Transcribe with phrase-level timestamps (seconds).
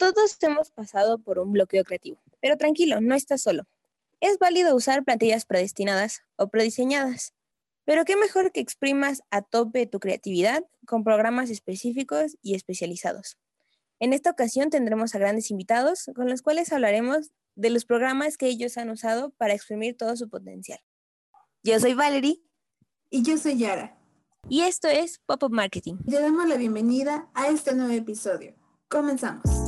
[0.00, 3.64] Todos hemos pasado por un bloqueo creativo, pero tranquilo, no estás solo.
[4.20, 7.34] Es válido usar plantillas predestinadas o prediseñadas,
[7.84, 13.36] pero qué mejor que exprimas a tope tu creatividad con programas específicos y especializados.
[13.98, 18.46] En esta ocasión tendremos a grandes invitados con los cuales hablaremos de los programas que
[18.46, 20.80] ellos han usado para exprimir todo su potencial.
[21.62, 22.40] Yo soy Valerie.
[23.10, 23.98] Y yo soy Yara.
[24.48, 25.96] Y esto es Pop-Up Marketing.
[26.06, 28.54] Le damos la bienvenida a este nuevo episodio.
[28.88, 29.59] Comenzamos.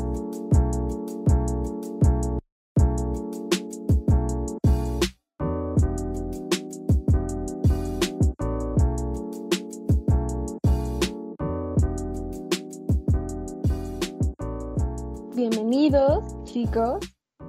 [15.43, 17.01] Bienvenidos, chicos.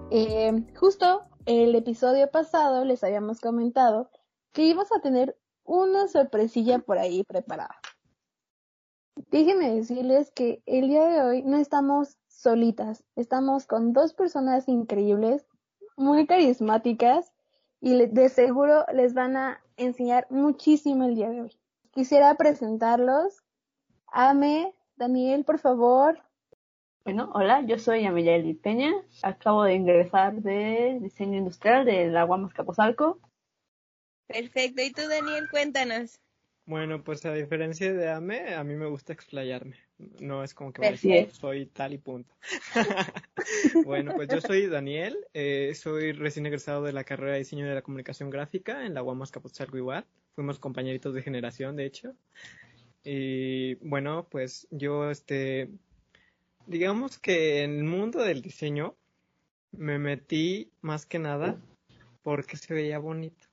[0.10, 4.10] Eh, justo el episodio pasado les habíamos comentado
[4.52, 7.76] que íbamos a tener una sorpresilla por ahí preparada.
[9.30, 15.46] Déjenme decirles que el día de hoy no estamos solitas, estamos con dos personas increíbles,
[15.96, 17.32] muy carismáticas
[17.80, 21.60] y de seguro les van a enseñar muchísimo el día de hoy.
[21.92, 23.44] Quisiera presentarlos.
[24.08, 26.18] Ame, Daniel, por favor,
[27.06, 28.94] bueno, hola, yo soy Amelia Peña.
[29.24, 33.20] Acabo de ingresar de diseño industrial de la Guamas Capozalco.
[34.28, 34.82] Perfecto.
[34.82, 35.50] ¿Y tú, Daniel?
[35.52, 36.20] Cuéntanos.
[36.66, 39.76] Bueno, pues a diferencia de Ame, a mí me gusta explayarme.
[40.22, 42.34] No es como que decir, soy tal y punto.
[43.86, 47.76] bueno, pues yo soy Daniel, eh, soy recién egresado de la carrera de diseño de
[47.76, 50.06] la comunicación gráfica en la Guamas Capozalco igual.
[50.36, 52.16] Fuimos compañeritos de generación, de hecho.
[53.04, 55.70] Y bueno, pues yo este
[56.68, 58.96] digamos que en el mundo del diseño
[59.72, 61.60] me metí más que nada
[62.22, 63.48] porque se veía bonito.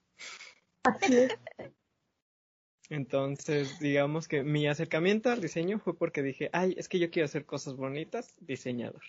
[2.89, 7.27] Entonces, digamos que mi acercamiento al diseño fue porque dije, ay, es que yo quiero
[7.27, 9.03] hacer cosas bonitas, diseñador.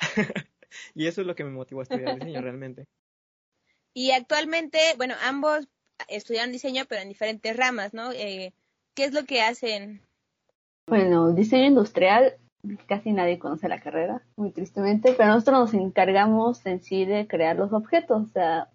[0.94, 2.86] y eso es lo que me motivó a estudiar diseño realmente.
[3.92, 5.68] Y actualmente, bueno, ambos
[6.08, 8.12] estudian diseño, pero en diferentes ramas, ¿no?
[8.12, 8.54] Eh,
[8.94, 10.02] ¿Qué es lo que hacen?
[10.86, 12.38] Bueno, diseño industrial
[12.86, 17.56] casi nadie conoce la carrera, muy tristemente, pero nosotros nos encargamos en sí de crear
[17.56, 18.68] los objetos, o sea,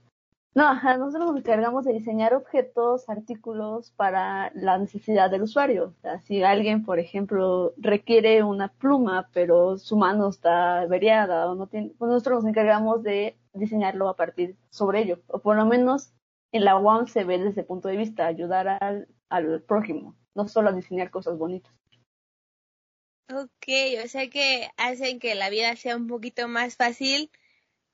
[0.53, 5.94] no, nosotros nos encargamos de diseñar objetos, artículos para la necesidad del usuario.
[5.97, 11.56] O sea, si alguien, por ejemplo, requiere una pluma, pero su mano está averiada o
[11.56, 15.19] no tiene, pues nosotros nos encargamos de diseñarlo a partir sobre ello.
[15.28, 16.13] O por lo menos
[16.52, 20.50] en la UAM se ve desde el punto de vista ayudar al, al prójimo, no
[20.50, 21.73] solo a diseñar cosas bonitas.
[23.30, 23.68] Ok,
[24.04, 27.32] o sea que hacen que la vida sea un poquito más fácil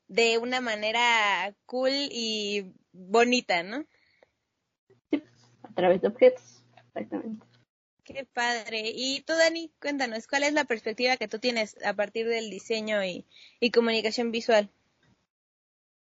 [0.07, 3.85] de una manera cool y bonita, ¿no?
[5.11, 5.21] Sí,
[5.63, 7.45] a través de objetos, exactamente.
[8.07, 8.83] Qué padre.
[8.95, 13.03] Y tú, Dani, cuéntanos, ¿cuál es la perspectiva que tú tienes a partir del diseño
[13.03, 13.25] y,
[13.71, 14.69] comunicación visual?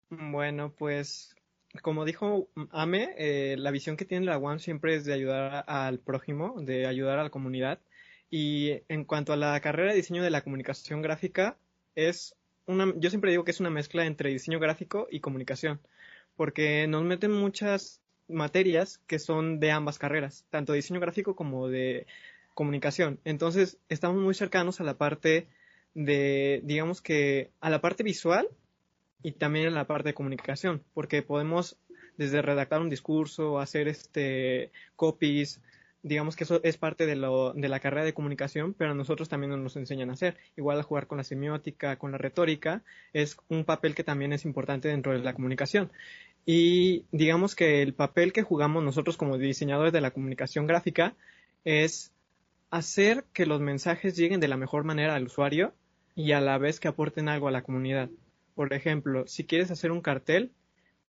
[0.09, 1.35] Bueno, pues
[1.84, 6.00] como dijo Ame, eh, la visión que tiene la UAM siempre es de ayudar al
[6.00, 7.80] prójimo, de ayudar a la comunidad.
[8.35, 11.55] Y en cuanto a la carrera de diseño de la comunicación gráfica,
[11.94, 12.35] es
[12.66, 15.79] una, yo siempre digo que es una mezcla entre diseño gráfico y comunicación,
[16.35, 21.67] porque nos meten muchas materias que son de ambas carreras, tanto de diseño gráfico como
[21.67, 22.07] de
[22.55, 23.19] comunicación.
[23.23, 25.45] Entonces, estamos muy cercanos a la parte
[25.94, 28.47] de, digamos que, a la parte visual
[29.21, 31.77] y también a la parte de comunicación, porque podemos
[32.17, 35.61] desde redactar un discurso, hacer este copies,
[36.03, 39.29] digamos que eso es parte de, lo, de la carrera de comunicación, pero a nosotros
[39.29, 40.37] también nos enseñan a hacer.
[40.57, 42.83] Igual a jugar con la semiótica, con la retórica,
[43.13, 45.91] es un papel que también es importante dentro de la comunicación.
[46.45, 51.15] Y digamos que el papel que jugamos nosotros como diseñadores de la comunicación gráfica
[51.63, 52.11] es
[52.69, 55.73] hacer que los mensajes lleguen de la mejor manera al usuario
[56.15, 58.09] y a la vez que aporten algo a la comunidad.
[58.55, 60.51] Por ejemplo, si quieres hacer un cartel,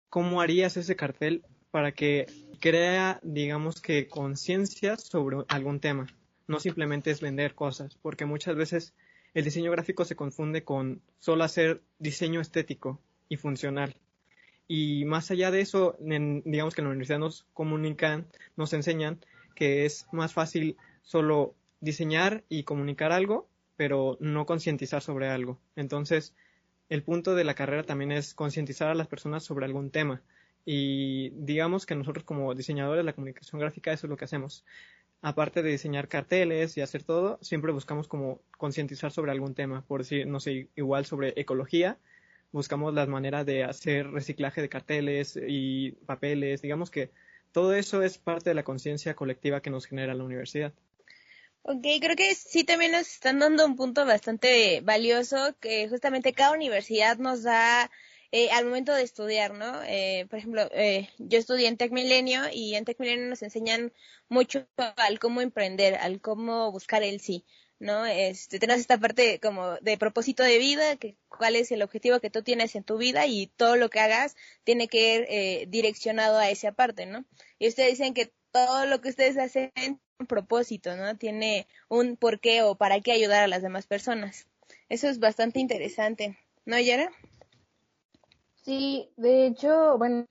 [0.09, 2.27] ¿cómo harías ese cartel para que
[2.63, 6.07] crea, digamos que, conciencia sobre algún tema.
[6.47, 8.93] No simplemente es vender cosas, porque muchas veces
[9.33, 13.97] el diseño gráfico se confunde con solo hacer diseño estético y funcional.
[14.65, 19.19] Y más allá de eso, digamos que en la universidad nos comunican, nos enseñan
[19.55, 25.59] que es más fácil solo diseñar y comunicar algo, pero no concientizar sobre algo.
[25.75, 26.33] Entonces,
[26.87, 30.21] el punto de la carrera también es concientizar a las personas sobre algún tema.
[30.65, 34.63] Y digamos que nosotros como diseñadores de la comunicación gráfica eso es lo que hacemos.
[35.21, 39.83] Aparte de diseñar carteles y hacer todo, siempre buscamos como concientizar sobre algún tema.
[39.87, 41.97] Por decir, no sé, igual sobre ecología,
[42.51, 46.61] buscamos las maneras de hacer reciclaje de carteles y papeles.
[46.61, 47.11] Digamos que
[47.51, 50.73] todo eso es parte de la conciencia colectiva que nos genera la universidad.
[51.65, 56.51] Ok, creo que sí también nos están dando un punto bastante valioso que justamente cada
[56.51, 57.89] universidad nos da
[58.35, 59.83] eh, al momento de estudiar, ¿no?
[59.83, 63.93] Eh, por ejemplo, eh, yo estudié en Tech Milenio y en Tech Milenio nos enseñan
[64.27, 64.65] mucho
[64.97, 67.45] al cómo emprender, al cómo buscar el sí,
[67.77, 68.07] ¿no?
[68.07, 72.31] Este, tenemos esta parte como de propósito de vida, que cuál es el objetivo que
[72.31, 76.39] tú tienes en tu vida y todo lo que hagas tiene que ir eh, direccionado
[76.39, 77.25] a esa parte, ¿no?
[77.59, 81.17] Y ustedes dicen que todo lo que ustedes hacen tiene un propósito, ¿no?
[81.17, 84.47] Tiene un por qué o para qué ayudar a las demás personas.
[84.89, 86.35] Eso es bastante interesante,
[86.65, 87.11] ¿no, Yara?
[88.63, 90.25] Sí, de hecho, bueno,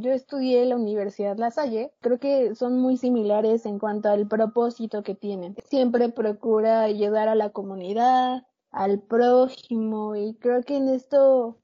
[0.00, 1.92] yo estudié en la Universidad La Salle.
[2.00, 5.54] Creo que son muy similares en cuanto al propósito que tienen.
[5.66, 11.58] Siempre procura ayudar a la comunidad, al prójimo y creo que en esto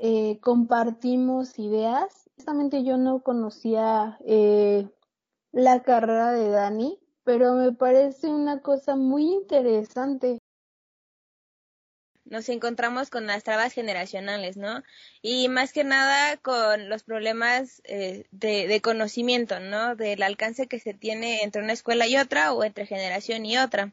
[0.00, 2.28] eh, compartimos ideas.
[2.36, 4.88] Honestamente yo no conocía eh,
[5.52, 10.40] la carrera de Dani, pero me parece una cosa muy interesante.
[12.24, 14.82] Nos encontramos con las trabas generacionales, ¿no?
[15.20, 19.94] Y más que nada con los problemas eh, de, conocimiento, ¿no?
[19.94, 23.92] Del alcance que se tiene entre una escuela y otra o entre generación y otra.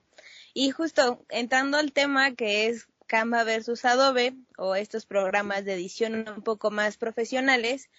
[0.54, 6.26] Y justo entrando al tema que es Canva versus Adobe o estos programas de edición
[6.30, 7.90] un poco más profesionales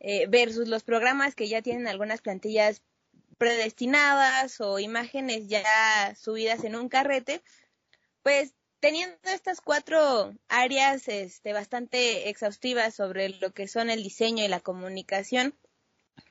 [0.00, 2.82] eh, versus los programas que ya tienen algunas plantillas
[3.38, 7.42] predestinadas o imágenes ya subidas en un carrete,
[8.22, 8.54] pues
[8.86, 14.60] teniendo estas cuatro áreas este, bastante exhaustivas sobre lo que son el diseño y la
[14.60, 15.56] comunicación,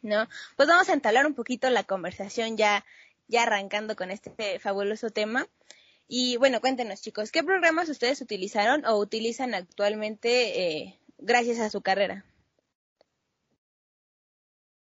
[0.02, 0.30] ¿no?
[0.56, 2.86] Pues vamos a entablar un poquito la conversación ya,
[3.28, 5.50] ya arrancando con este fabuloso tema.
[6.08, 11.82] Y bueno, cuéntenos chicos, ¿qué programas ustedes utilizaron o utilizan actualmente eh, gracias a su
[11.82, 12.24] carrera?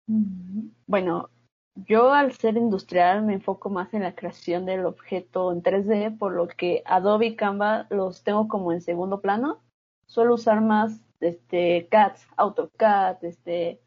[0.06, 1.28] Bueno,
[1.74, 6.32] yo al ser industrial me enfoco más en la creación del objeto en 3D, por
[6.32, 9.62] lo que Adobe y Canva los tengo como en segundo plano.
[10.06, 13.80] Suelo usar más este CAD, AutoCAD, este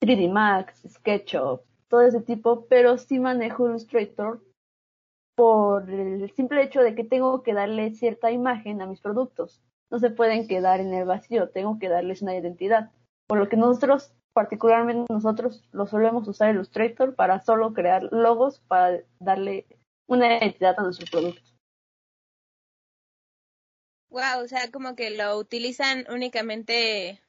[0.00, 4.40] 3D Max, SketchUp, todo ese tipo, pero sí manejo Illustrator
[5.34, 9.60] por el simple hecho de que tengo que darle cierta imagen a mis productos.
[9.90, 12.90] No se pueden quedar en el vacío, tengo que darles una identidad.
[13.26, 19.00] Por lo que nosotros particularmente nosotros lo solemos usar Illustrator para solo crear logos para
[19.18, 19.66] darle
[20.06, 21.50] una identidad a nuestro producto.
[24.10, 27.20] Wow, o sea, como que lo utilizan únicamente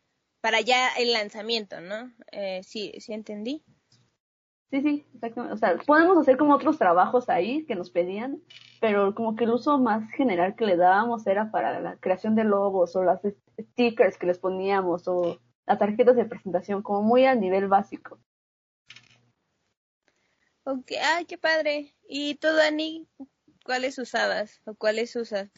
[0.42, 2.12] para ya el lanzamiento, ¿no?
[2.32, 3.64] Eh, sí, sí entendí.
[4.72, 5.54] Sí, sí, exactamente.
[5.54, 8.42] O sea, podemos hacer como otros trabajos ahí que nos pedían,
[8.80, 12.46] pero como que el uso más general que le dábamos era para la creación de
[12.46, 13.22] logos o las
[13.60, 15.40] stickers que les poníamos o
[15.72, 18.20] las tarjetas de presentación como muy a nivel básico.
[20.64, 21.96] Ok, ay, qué padre.
[22.08, 23.08] ¿Y tú, Dani,
[23.64, 25.50] cuáles usabas o cuáles usas?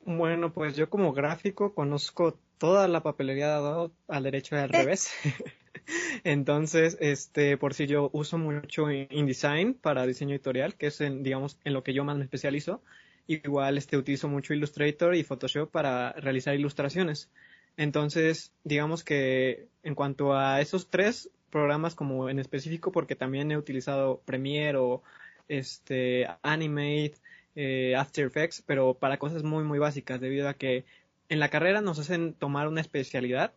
[0.00, 5.10] Bueno, pues yo como gráfico conozco toda la papelería dado al derecho y al revés.
[6.24, 11.58] Entonces, este, por si yo uso mucho InDesign para diseño editorial, que es en, digamos,
[11.64, 12.82] en lo que yo más me especializo.
[13.26, 17.30] Igual, este, utilizo mucho Illustrator y Photoshop para realizar ilustraciones.
[17.76, 23.56] Entonces, digamos que en cuanto a esos tres programas como en específico, porque también he
[23.56, 25.02] utilizado Premiere o
[25.48, 27.14] este Animate,
[27.56, 30.84] eh, After Effects, pero para cosas muy muy básicas, debido a que
[31.28, 33.52] en la carrera nos hacen tomar una especialidad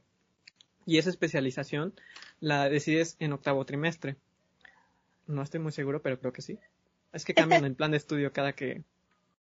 [0.85, 1.93] y esa especialización
[2.39, 4.15] la decides en octavo trimestre.
[5.27, 6.59] No estoy muy seguro, pero creo que sí.
[7.13, 8.83] Es que cambian el plan de estudio cada que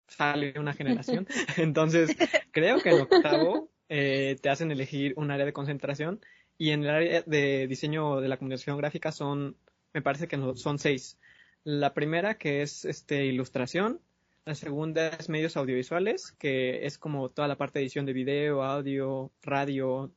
[0.06, 1.26] sale una generación.
[1.56, 2.16] Entonces,
[2.52, 6.21] creo que en octavo eh, te hacen elegir un área de concentración
[6.59, 9.57] y en el área de diseño de la comunicación gráfica son,
[9.93, 11.19] me parece que son seis.
[11.64, 14.00] La primera que es este ilustración,
[14.45, 18.62] la segunda es medios audiovisuales, que es como toda la parte de edición de video,
[18.62, 20.12] audio, radio,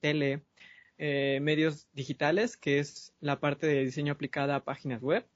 [0.00, 0.42] tele,
[0.98, 5.26] eh, medios digitales, que es la parte de diseño aplicada a páginas web,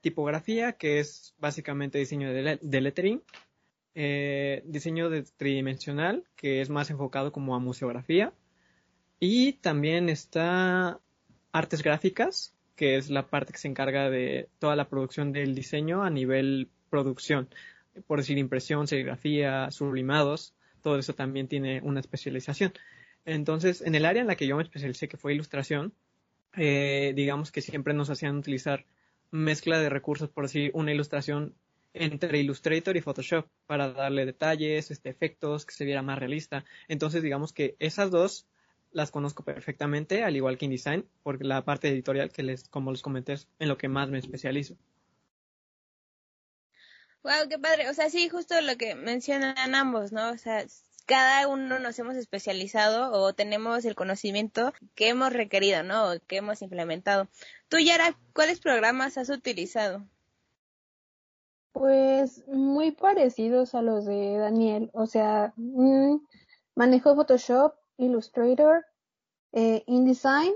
[0.00, 3.22] tipografía, que es básicamente diseño de, de lettering,
[3.94, 8.32] eh, diseño tridimensional, que es más enfocado como a museografía.
[9.20, 11.00] Y también está
[11.52, 16.04] artes gráficas, que es la parte que se encarga de toda la producción del diseño
[16.04, 17.48] a nivel producción.
[18.06, 22.72] Por decir impresión, serigrafía, sublimados, todo eso también tiene una especialización.
[23.24, 25.92] Entonces, en el área en la que yo me especialicé, que fue ilustración,
[26.56, 28.86] eh, digamos que siempre nos hacían utilizar
[29.30, 31.54] mezcla de recursos, por decir, una ilustración
[31.94, 36.64] entre Illustrator y Photoshop para darle detalles, este, efectos, que se viera más realista.
[36.88, 38.46] Entonces, digamos que esas dos
[38.90, 43.02] las conozco perfectamente, al igual que InDesign, por la parte editorial que les, como les
[43.02, 44.76] comenté, es en lo que más me especializo.
[47.22, 47.90] Wow, qué padre.
[47.90, 50.30] O sea, sí, justo lo que mencionan ambos, ¿no?
[50.30, 50.64] O sea,
[51.06, 56.12] cada uno nos hemos especializado o tenemos el conocimiento que hemos requerido, ¿no?
[56.12, 57.28] O que hemos implementado.
[57.68, 60.06] Tú, Yara, ¿cuáles programas has utilizado?
[61.72, 64.90] Pues muy parecidos a los de Daniel.
[64.94, 66.16] O sea, mm,
[66.74, 68.84] manejo Photoshop, Illustrator,
[69.52, 70.52] eh, InDesign.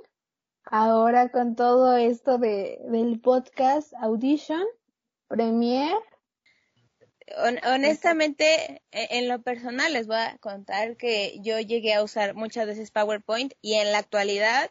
[0.64, 4.64] Ahora con todo esto de, del podcast Audition,
[5.28, 5.98] Premiere
[7.64, 12.66] honestamente, e, en lo personal les voy a contar que yo llegué a usar muchas
[12.66, 14.70] veces PowerPoint y en la actualidad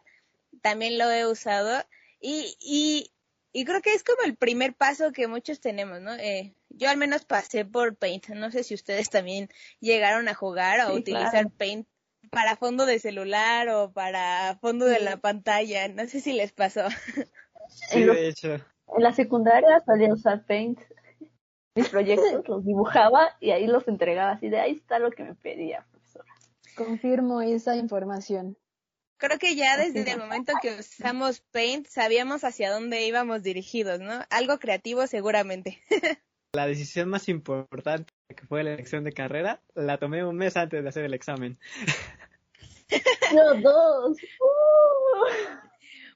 [0.60, 1.82] también lo he usado
[2.20, 3.12] y, y,
[3.52, 6.14] y creo que es como el primer paso que muchos tenemos, ¿no?
[6.14, 9.48] Eh, yo al menos pasé por Paint, no sé si ustedes también
[9.80, 11.86] llegaron a jugar o utilizar Paint
[12.30, 16.82] para fondo de celular o para fondo de la pantalla, no sé si les pasó.
[17.68, 18.54] Sí, de hecho.
[18.54, 20.80] En la secundaria solía usar Paint
[21.74, 25.34] mis proyectos, los dibujaba y ahí los entregaba así de ahí está lo que me
[25.34, 26.30] pedía, profesora.
[26.76, 28.56] Confirmo esa información.
[29.22, 34.20] Creo que ya desde el momento que usamos Paint sabíamos hacia dónde íbamos dirigidos, ¿no?
[34.30, 35.80] Algo creativo seguramente.
[36.54, 40.82] La decisión más importante que fue la elección de carrera la tomé un mes antes
[40.82, 41.56] de hacer el examen.
[43.32, 44.18] Los dos.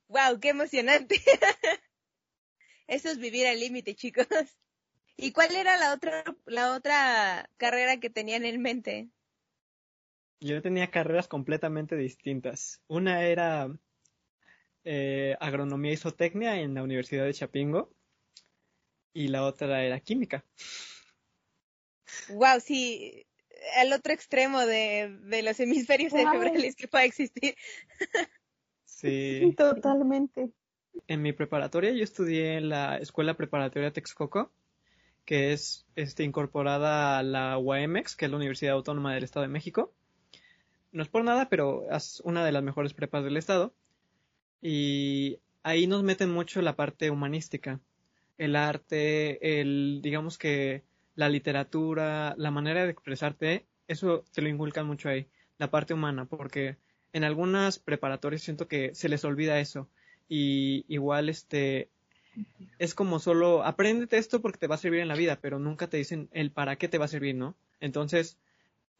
[0.08, 1.22] Wow, qué emocionante.
[2.88, 4.26] Eso es vivir al límite, chicos.
[5.16, 9.10] ¿Y cuál era la otra, la otra carrera que tenían en mente?
[10.40, 12.82] Yo tenía carreras completamente distintas.
[12.88, 13.68] Una era
[14.84, 17.90] eh, agronomía y zootecnia en la Universidad de Chapingo
[19.12, 20.44] y la otra era química.
[22.28, 23.26] Wow, sí,
[23.76, 27.54] al otro extremo de, de los hemisferios cerebrales que pueda existir.
[28.84, 29.54] Sí.
[29.56, 30.50] Totalmente.
[31.06, 34.52] En mi preparatoria yo estudié en la Escuela Preparatoria Texcoco
[35.26, 39.52] que es este, incorporada a la UAMX, que es la Universidad Autónoma del Estado de
[39.52, 39.92] México.
[40.96, 43.74] No es por nada, pero es una de las mejores prepas del Estado.
[44.62, 47.80] Y ahí nos meten mucho la parte humanística,
[48.38, 50.84] el arte, el, digamos que
[51.14, 56.24] la literatura, la manera de expresarte, eso te lo inculcan mucho ahí, la parte humana,
[56.24, 56.78] porque
[57.12, 59.90] en algunas preparatorias siento que se les olvida eso.
[60.30, 61.90] Y igual este
[62.78, 65.88] es como solo apréndete esto porque te va a servir en la vida, pero nunca
[65.88, 67.54] te dicen el para qué te va a servir, ¿no?
[67.80, 68.38] Entonces,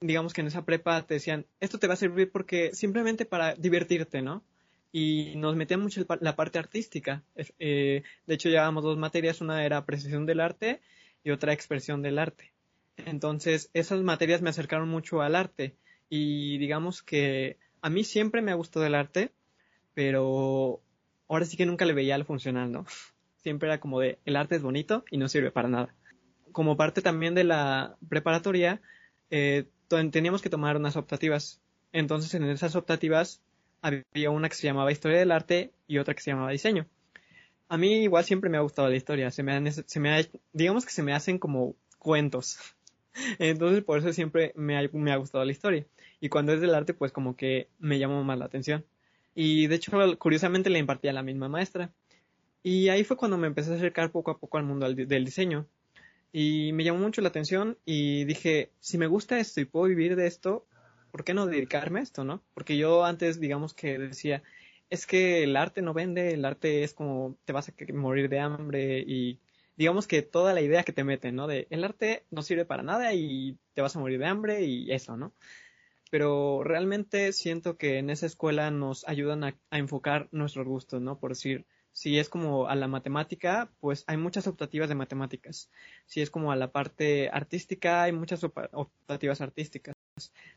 [0.00, 3.54] digamos que en esa prepa te decían, esto te va a servir porque simplemente para
[3.54, 4.44] divertirte, ¿no?
[4.92, 7.22] Y nos metían mucho la parte artística.
[7.58, 10.80] Eh, de hecho, llevábamos dos materias, una era apreciación del arte
[11.24, 12.52] y otra expresión del arte.
[12.96, 15.76] Entonces, esas materias me acercaron mucho al arte
[16.08, 19.32] y digamos que a mí siempre me ha gustado el arte,
[19.92, 20.80] pero
[21.28, 22.86] ahora sí que nunca le veía lo funcional, ¿no?
[23.42, 25.94] siempre era como de el arte es bonito y no sirve para nada.
[26.52, 28.80] Como parte también de la preparatoria,
[29.30, 31.60] eh, teníamos que tomar unas optativas.
[31.92, 33.40] Entonces en esas optativas
[33.82, 36.86] había una que se llamaba Historia del Arte y otra que se llamaba Diseño.
[37.68, 40.92] A mí igual siempre me ha gustado la historia, se me, se me digamos que
[40.92, 42.58] se me hacen como cuentos.
[43.38, 45.86] Entonces por eso siempre me ha, me ha gustado la historia.
[46.20, 48.84] Y cuando es del arte, pues como que me llamó más la atención.
[49.34, 51.92] Y de hecho, curiosamente le impartía a la misma maestra.
[52.62, 55.66] Y ahí fue cuando me empecé a acercar poco a poco al mundo del diseño.
[56.32, 60.16] Y me llamó mucho la atención y dije, si me gusta esto y puedo vivir
[60.16, 60.66] de esto,
[61.10, 62.42] ¿por qué no dedicarme a esto, no?
[62.54, 64.42] Porque yo antes, digamos que decía,
[64.90, 68.40] es que el arte no vende, el arte es como te vas a morir de
[68.40, 69.40] hambre y
[69.76, 71.46] digamos que toda la idea que te meten, ¿no?
[71.46, 74.92] De el arte no sirve para nada y te vas a morir de hambre y
[74.92, 75.32] eso, ¿no?
[76.10, 81.18] Pero realmente siento que en esa escuela nos ayudan a, a enfocar nuestros gustos, ¿no?
[81.18, 85.70] Por decir, si es como a la matemática, pues hay muchas optativas de matemáticas.
[86.04, 89.94] Si es como a la parte artística, hay muchas optativas artísticas.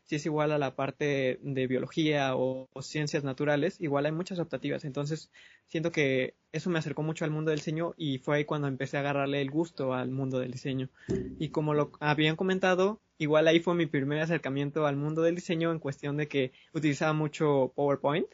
[0.03, 4.84] Si es igual a la parte de biología o, ciencias naturales, igual hay muchas optativas.
[4.84, 5.31] Entonces,
[5.69, 8.98] siento que eso me acercó mucho al mundo del diseño y fue ahí cuando empecé
[8.98, 10.89] a agarrarle el gusto al mundo del diseño.
[11.39, 15.72] Y como lo habían comentado, igual ahí fue mi primer acercamiento al mundo del diseño
[15.72, 18.27] en cuestión de que utilizaba mucho PowerPoint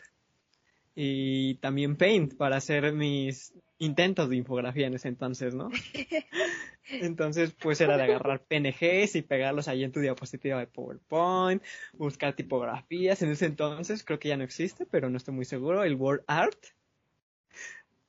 [0.95, 5.69] y también Paint para hacer mis intentos de infografía en ese entonces, ¿no?
[6.87, 11.61] Entonces, pues era de agarrar PNGs y pegarlos ahí en tu diapositiva de PowerPoint,
[11.93, 13.21] buscar tipografías.
[13.23, 16.23] En ese entonces, creo que ya no existe, pero no estoy muy seguro, el Word
[16.27, 16.59] Art.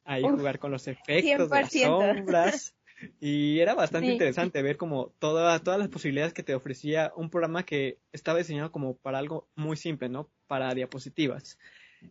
[0.04, 2.74] Ahí jugar con los efectos, las sombras.
[3.20, 7.64] Y era bastante interesante ver como toda, todas las posibilidades que te ofrecía un programa
[7.64, 10.30] que estaba diseñado como para algo muy simple, ¿no?
[10.46, 11.58] Para diapositivas.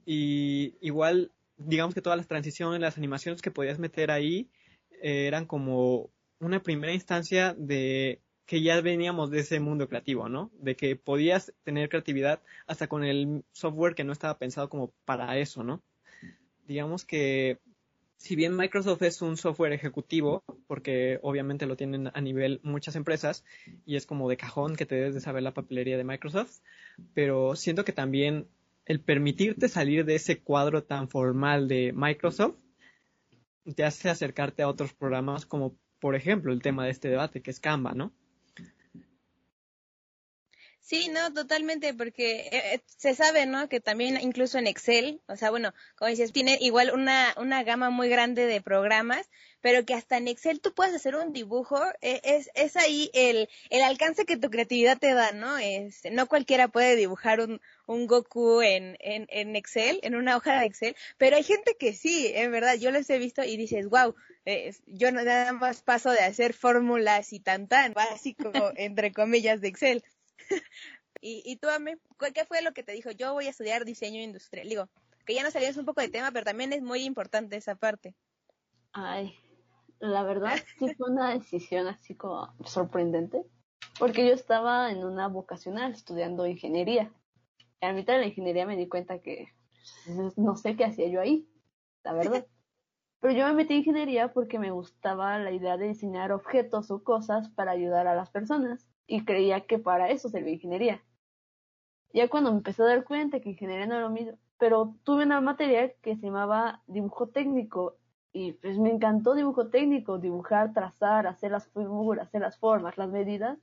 [0.05, 4.49] Y igual, digamos que todas las transiciones, las animaciones que podías meter ahí
[5.01, 10.51] eh, eran como una primera instancia de que ya veníamos de ese mundo creativo, ¿no?
[10.59, 15.37] De que podías tener creatividad hasta con el software que no estaba pensado como para
[15.39, 15.81] eso, ¿no?
[16.67, 17.59] Digamos que
[18.17, 23.43] si bien Microsoft es un software ejecutivo, porque obviamente lo tienen a nivel muchas empresas
[23.85, 26.59] y es como de cajón que te debes de saber la papelería de Microsoft,
[27.13, 28.47] pero siento que también
[28.85, 32.55] el permitirte salir de ese cuadro tan formal de Microsoft
[33.75, 37.51] te hace acercarte a otros programas como por ejemplo el tema de este debate que
[37.51, 38.13] es Canva, ¿no?
[40.87, 43.67] Sí, no, totalmente, porque eh, eh, se sabe, ¿no?
[43.69, 47.89] Que también incluso en Excel, o sea, bueno, como dices, tiene igual una, una gama
[47.89, 49.27] muy grande de programas,
[49.61, 53.49] pero que hasta en Excel tú puedes hacer un dibujo, eh, es, es ahí el,
[53.71, 55.57] el alcance que tu creatividad te da, ¿no?
[55.57, 60.59] Es, no cualquiera puede dibujar un, un Goku en, en, en Excel, en una hoja
[60.59, 63.89] de Excel, pero hay gente que sí, en verdad, yo los he visto y dices,
[63.89, 64.13] wow,
[64.85, 70.03] yo nada más paso de hacer fórmulas y tan tan básico, entre comillas, de Excel.
[71.21, 71.97] y, y tú, Ame,
[72.33, 73.11] ¿qué fue lo que te dijo?
[73.11, 74.67] Yo voy a estudiar diseño industrial.
[74.69, 74.89] Digo,
[75.25, 78.15] que ya nos salimos un poco de tema, pero también es muy importante esa parte.
[78.93, 79.33] Ay,
[79.99, 83.43] la verdad sí fue una decisión así como sorprendente,
[83.99, 87.11] porque yo estaba en una vocacional estudiando ingeniería.
[87.81, 89.47] Y a mitad de la ingeniería me di cuenta que
[90.05, 91.49] pues, no sé qué hacía yo ahí,
[92.03, 92.45] la verdad.
[93.19, 97.03] Pero yo me metí en ingeniería porque me gustaba la idea de diseñar objetos o
[97.03, 101.03] cosas para ayudar a las personas y creía que para eso servía ingeniería.
[102.13, 105.24] Ya cuando me empecé a dar cuenta que ingeniería no era lo mismo, pero tuve
[105.24, 107.97] una materia que se llamaba dibujo técnico
[108.31, 113.09] y pues me encantó dibujo técnico, dibujar, trazar, hacer las figuras, hacer las formas, las
[113.09, 113.57] medidas.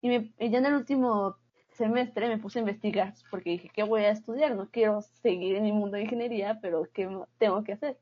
[0.00, 1.36] Y, me, ya en el último
[1.70, 4.54] semestre me puse a investigar porque dije, ¿qué voy a estudiar?
[4.54, 7.98] No quiero seguir en mi mundo de ingeniería, pero ¿qué tengo que hacer?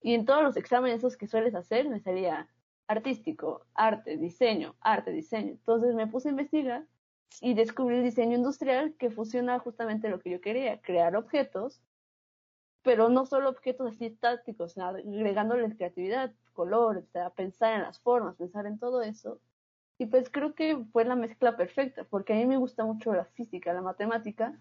[0.00, 2.48] Y en todos los exámenes esos que sueles hacer me salía
[2.88, 5.52] artístico, arte, diseño, arte, diseño.
[5.52, 6.86] Entonces me puse a investigar
[7.40, 11.82] y descubrí el diseño industrial que fusiona justamente lo que yo quería, crear objetos,
[12.82, 18.66] pero no solo objetos así estáticos, sino agregándoles creatividad, color, pensar en las formas, pensar
[18.66, 19.40] en todo eso.
[19.98, 23.24] Y pues creo que fue la mezcla perfecta, porque a mí me gusta mucho la
[23.24, 24.58] física, la matemática.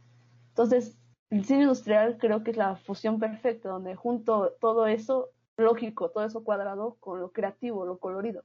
[0.50, 0.97] Entonces,
[1.30, 6.26] el diseño industrial creo que es la fusión perfecta, donde junto todo eso lógico, todo
[6.26, 8.44] eso cuadrado con lo creativo, lo colorido.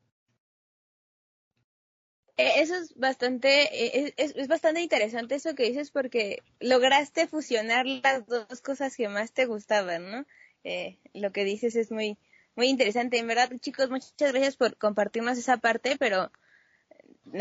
[2.37, 7.87] E, eso es bastante, e, es, es, bastante interesante eso que dices porque lograste fusionar
[7.87, 10.27] las dos cosas que más te gustaban, ¿no?
[10.65, 12.19] Eh, lo que dices es muy,
[12.57, 13.19] muy interesante.
[13.19, 16.31] En verdad, chicos, muchas gracias por compartirnos esa parte, pero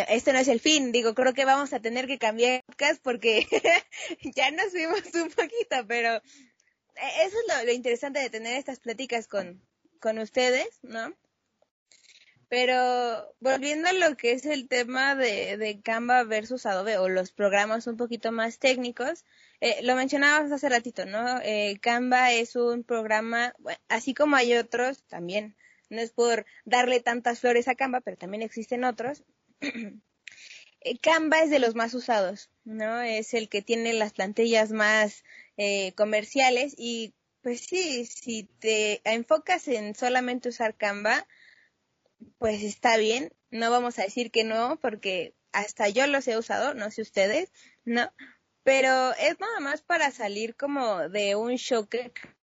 [0.08, 0.92] este no es el fin.
[0.92, 3.48] Digo, creo que vamos a tener que cambiar podcast porque
[4.36, 6.22] ya nos fuimos un poquito, pero
[7.24, 9.62] eso es lo, interesante de tener estas pláticas con,
[10.00, 11.14] con ustedes, ¿no?
[12.50, 17.32] Pero volviendo a lo que es el tema de, de Canva versus Adobe o los
[17.32, 19.24] programas un poquito más técnicos,
[19.62, 21.40] eh, lo mencionabas hace ratito, ¿no?
[21.44, 23.54] Eh, Canva es un programa,
[23.90, 25.56] así como hay otros también,
[25.90, 29.24] no es por darle tantas flores a Canva, pero también existen otros.
[30.82, 33.02] Eh, Canva es de los más usados, ¿no?
[33.02, 35.26] Es el que tiene las plantillas más
[35.62, 41.28] eh, comerciales y pues sí, si te enfocas en solamente usar Canva,
[42.38, 46.76] pues está bien, no vamos a decir que no, porque hasta yo los he usado,
[46.76, 47.52] no sé ustedes,
[47.84, 48.10] ¿no?
[48.64, 51.94] Pero es nada más para salir como de un shock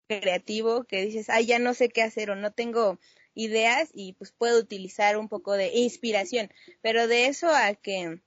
[0.09, 2.99] creativo que dices, ay, ya no sé qué hacer o no tengo
[3.33, 6.51] ideas y pues puedo utilizar un poco de inspiración,
[6.81, 8.21] pero de eso a que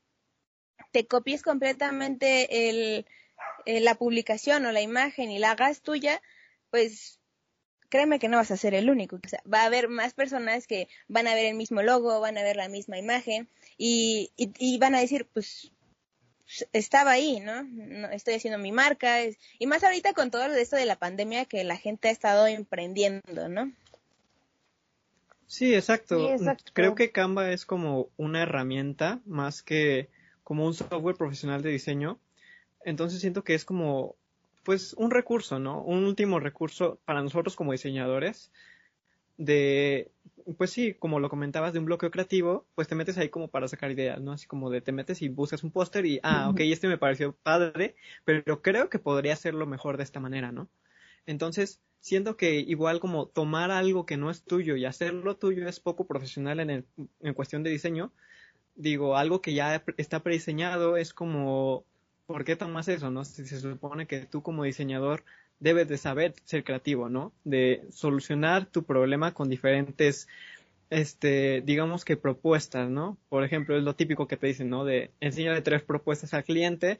[0.93, 3.07] te copies completamente el,
[3.67, 6.23] eh, la publicación o la imagen y la hagas tuya,
[6.71, 7.19] pues
[7.89, 9.17] créeme que no vas a ser el único.
[9.17, 12.39] O sea, va a haber más personas que van a ver el mismo logo, van
[12.39, 15.73] a ver la misma imagen y, y, van a decir, pues
[16.73, 17.63] estaba ahí, ¿no?
[17.65, 18.11] ¿no?
[18.11, 19.19] Estoy haciendo mi marca.
[19.59, 23.49] y más ahorita con todo esto de la pandemia que la gente ha estado emprendiendo,
[23.49, 23.73] ¿no?
[25.47, 26.19] Sí, exacto.
[26.19, 26.73] sí, exacto.
[26.75, 30.11] Creo que Canva es como una herramienta más que
[30.45, 32.19] como un software profesional de diseño
[32.85, 34.17] entonces siento que es como,
[34.65, 35.83] pues, un recurso, ¿no?
[35.83, 38.51] Un último recurso para nosotros como diseñadores
[39.39, 40.11] de,
[40.59, 43.69] pues sí, como lo comentabas, de un bloqueo creativo, pues te metes ahí como para
[43.69, 44.33] sacar ideas, ¿no?
[44.33, 47.33] Así como de te metes y buscas un póster y, ah, ok, este me pareció
[47.43, 50.69] padre, pero creo que podría hacerlo mejor de esta manera, ¿no?
[51.25, 55.79] Entonces, siento que igual como tomar algo que no es tuyo y hacerlo tuyo es
[55.79, 56.85] poco profesional en, el,
[57.21, 58.13] en cuestión de diseño.
[58.75, 61.85] Digo, algo que ya está prediseñado es como
[62.29, 63.25] ¿por qué tomas eso, no?
[63.25, 65.25] Si se supone que tú como diseñador
[65.61, 67.33] debes de saber ser creativo, ¿no?
[67.43, 70.29] De solucionar tu problema con diferentes
[70.91, 73.17] este, digamos que propuestas, ¿no?
[73.31, 74.85] Por ejemplo, es lo típico que te dicen, ¿no?
[74.85, 76.99] De enseñarle tres propuestas al cliente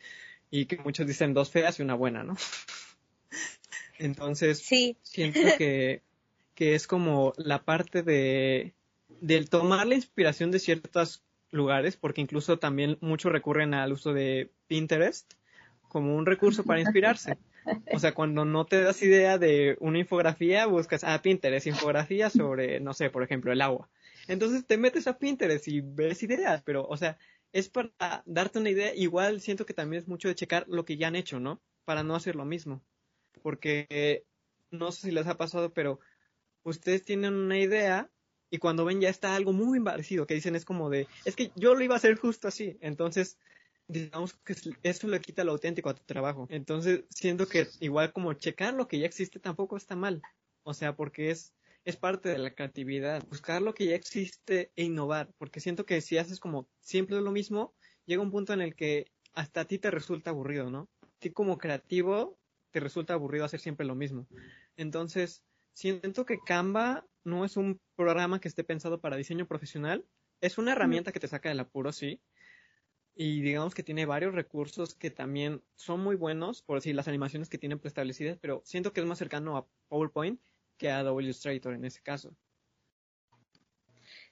[0.51, 2.35] y que muchos dicen dos feas y una buena, ¿no?
[3.99, 6.01] Entonces, Sí, siento que,
[6.55, 8.73] que es como la parte de
[9.21, 14.51] del tomar la inspiración de ciertos lugares, porque incluso también muchos recurren al uso de
[14.67, 15.33] Pinterest
[15.89, 17.39] como un recurso para inspirarse.
[17.93, 22.81] O sea, cuando no te das idea de una infografía, buscas a Pinterest, infografía sobre,
[22.81, 23.91] no sé, por ejemplo, el agua.
[24.27, 27.19] Entonces te metes a Pinterest y ves ideas, pero, o sea,
[27.53, 28.95] es para darte una idea.
[28.95, 31.61] Igual siento que también es mucho de checar lo que ya han hecho, ¿no?
[31.85, 32.83] Para no hacer lo mismo.
[33.43, 34.25] Porque
[34.71, 36.01] no sé si les ha pasado, pero
[36.63, 38.11] ustedes tienen una idea
[38.51, 41.51] y cuando ven ya está algo muy parecido, que dicen es como de, es que
[41.55, 42.77] yo lo iba a hacer justo así.
[42.81, 43.39] Entonces,
[43.89, 46.47] digamos que es- eso le quita lo auténtico a tu trabajo.
[46.51, 50.23] Entonces, siento que igual como checar lo que ya existe tampoco está mal.
[50.63, 53.25] O sea, porque es, es parte de la creatividad.
[53.29, 55.31] Buscar lo que ya existe e innovar.
[55.39, 59.07] Porque siento que si haces como siempre lo mismo, llega un punto en el que
[59.35, 60.89] hasta a ti te resulta aburrido, ¿no?
[61.03, 62.39] A ti como creativo
[62.71, 64.27] te resulta aburrido hacer siempre lo mismo.
[64.77, 70.05] Entonces, siento que Canva no es un programa que esté pensado para diseño profesional.
[70.41, 72.21] Es una herramienta que te saca del apuro, sí.
[73.15, 77.49] Y digamos que tiene varios recursos que también son muy buenos, por decir las animaciones
[77.49, 80.41] que tienen preestablecidas, pero siento que es más cercano a PowerPoint
[80.77, 82.37] que a Adobe Illustrator en ese caso.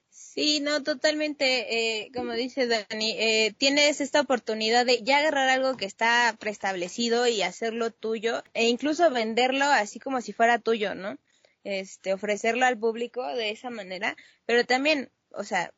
[0.09, 5.77] Sí, no, totalmente, eh, como dice Dani, eh, tienes esta oportunidad de ya agarrar algo
[5.77, 11.19] que está preestablecido y hacerlo tuyo e incluso venderlo así como si fuera tuyo, ¿no?
[11.67, 15.73] Este, ofrecerlo al público de esa manera, pero también, o sea,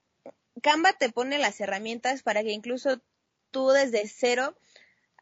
[0.63, 3.01] Canva te pone las herramientas para que incluso
[3.51, 4.57] tú desde cero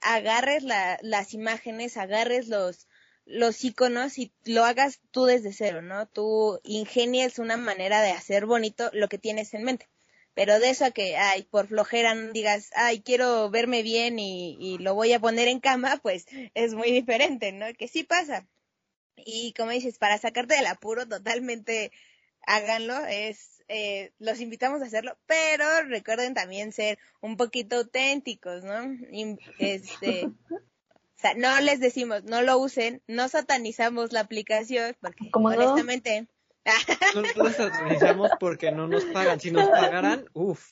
[0.00, 2.88] agarres la- las imágenes, agarres los,
[3.26, 6.06] los iconos y lo hagas tú desde cero, ¿no?
[6.08, 9.88] Tú ingenies una manera de hacer bonito lo que tienes en mente.
[10.34, 14.78] Pero de eso a que, ay, por flojera digas, ay, quiero verme bien y, y
[14.78, 17.66] lo voy a poner en cama, pues es muy diferente, ¿no?
[17.74, 18.46] Que sí pasa.
[19.16, 21.92] Y como dices, para sacarte del apuro totalmente
[22.46, 28.96] háganlo, es, eh, los invitamos a hacerlo, pero recuerden también ser un poquito auténticos, ¿no?
[29.58, 35.50] Este, o sea, no les decimos, no lo usen, no satanizamos la aplicación, porque ¿Cómo
[35.50, 35.56] no?
[35.56, 36.28] honestamente,
[37.14, 39.40] No lo satanizamos porque no nos pagan.
[39.40, 40.64] Si nos pagaran, uff.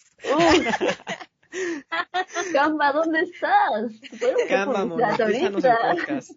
[2.52, 3.92] Canva, ¿dónde estás?
[4.18, 5.94] ¿Puedes hacer Canva, publicidad monetízanos el ahorita?
[5.94, 6.30] podcast.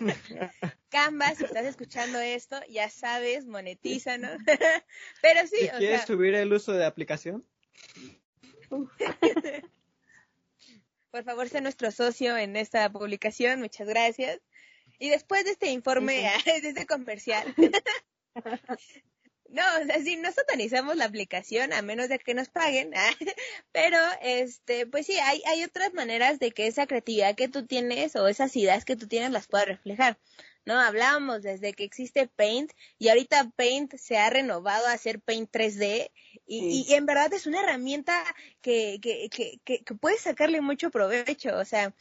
[0.90, 4.36] Canva, si estás escuchando esto, ya sabes, monetízanos.
[5.22, 7.46] pero sí, Si o quieres sea, subir el uso de la aplicación,
[11.10, 14.40] por favor, sé nuestro socio en esta publicación, muchas gracias.
[14.98, 17.54] Y después de este informe, de este comercial,
[19.52, 22.92] no, o sea, sí, no satanizamos la aplicación a menos de que nos paguen,
[23.72, 28.16] pero este, pues sí, hay, hay otras maneras de que esa creatividad que tú tienes
[28.16, 30.18] o esas ideas que tú tienes las puedas reflejar.
[30.64, 30.78] ¿no?
[30.78, 36.10] Hablábamos desde que existe Paint y ahorita Paint se ha renovado a hacer Paint 3D
[36.46, 36.84] y, Sí.
[36.88, 38.22] y en verdad es una herramienta
[38.60, 41.94] que, que, que, que, que puedes sacarle mucho provecho, o sea,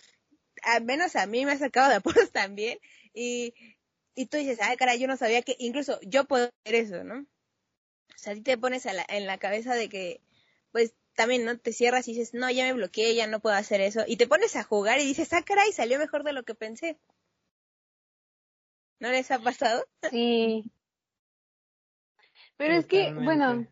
[0.64, 2.80] al menos a mí me ha sacado de apuros también
[3.14, 3.54] y,
[4.16, 7.26] y tú dices, ay, caray, yo no sabía que incluso yo puedo hacer eso, ¿no?
[8.22, 10.22] O sea, a ti te pones a la- en la cabeza de que,
[10.72, 11.58] pues, también, ¿no?
[11.58, 14.04] Te cierras y dices, no, ya me bloqueé, ya no puedo hacer eso.
[14.06, 17.00] Y te pones a jugar y dices, ah, caray, salió mejor de lo que pensé.
[19.00, 19.84] ¿No les ha pasado?
[20.12, 20.72] Sí.
[22.58, 23.66] Pero es que, bueno,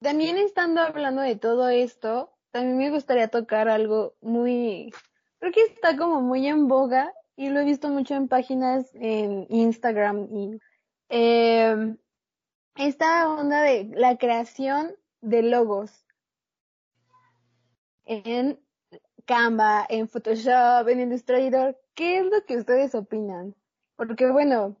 [0.00, 4.92] también estando hablando de todo esto, también me gustaría tocar algo muy,
[5.38, 9.46] creo que está como muy en boga y lo he visto mucho en páginas en
[9.50, 10.58] Instagram y
[11.10, 11.94] eh,
[12.76, 16.04] esta onda de la creación de logos
[18.04, 18.58] en
[19.24, 23.54] Canva, en Photoshop, en Illustrator, ¿qué es lo que ustedes opinan?
[23.96, 24.76] Porque bueno,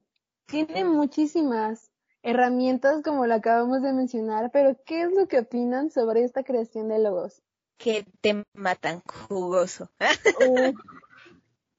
[0.46, 1.90] tiene muchísimas
[2.22, 6.88] herramientas como lo acabamos de mencionar, pero ¿qué es lo que opinan sobre esta creación
[6.88, 7.42] de logos?
[7.76, 9.90] Que te matan jugoso.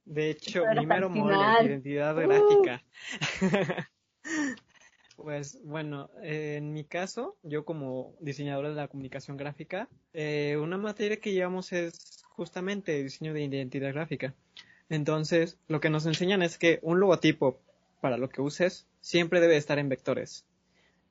[0.06, 2.28] De hecho, Pero mi mero al mole, identidad Uh.
[2.28, 2.84] gráfica.
[5.15, 10.78] Pues bueno, eh, en mi caso, yo como diseñador de la comunicación gráfica, eh, una
[10.78, 14.34] materia que llevamos es justamente diseño de identidad gráfica.
[14.89, 17.60] Entonces, lo que nos enseñan es que un logotipo,
[18.01, 20.45] para lo que uses, siempre debe estar en vectores.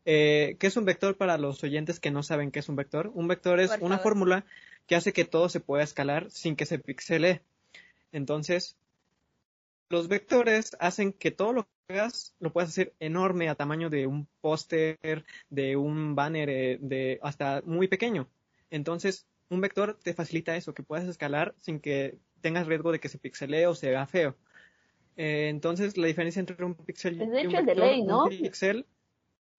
[0.04, 3.10] Eh, ¿Qué es un vector para los oyentes que no saben qué es un vector?
[3.14, 4.44] Un vector es una fórmula
[4.86, 7.40] que hace que todo se pueda escalar sin que se pixelee.
[8.12, 8.76] Entonces,
[9.94, 14.09] los vectores hacen que todo lo que hagas lo puedas hacer enorme a tamaño de
[14.09, 18.28] un póster, de un banner, eh, de hasta muy pequeño.
[18.70, 23.09] Entonces, un vector te facilita eso, que puedas escalar sin que tengas riesgo de que
[23.09, 24.35] se pixelee o se vea feo.
[25.16, 28.24] Eh, entonces, la diferencia entre un pixel y un vector, ley, ¿no?
[28.24, 28.85] un pixel,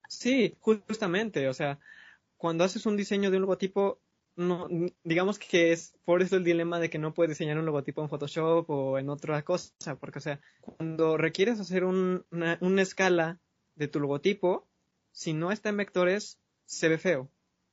[0.10, 1.80] sí, justamente, o sea,
[2.36, 4.00] cuando haces un diseño de un logotipo,
[4.36, 4.68] no,
[5.04, 8.10] digamos que es por eso el dilema de que no puedes diseñar un logotipo en
[8.10, 13.40] Photoshop o en otra cosa, porque, o sea, cuando requieres hacer un- una, una escala
[13.76, 14.68] de tu logotipo,
[15.12, 17.30] si no está en vectores, se ve feo.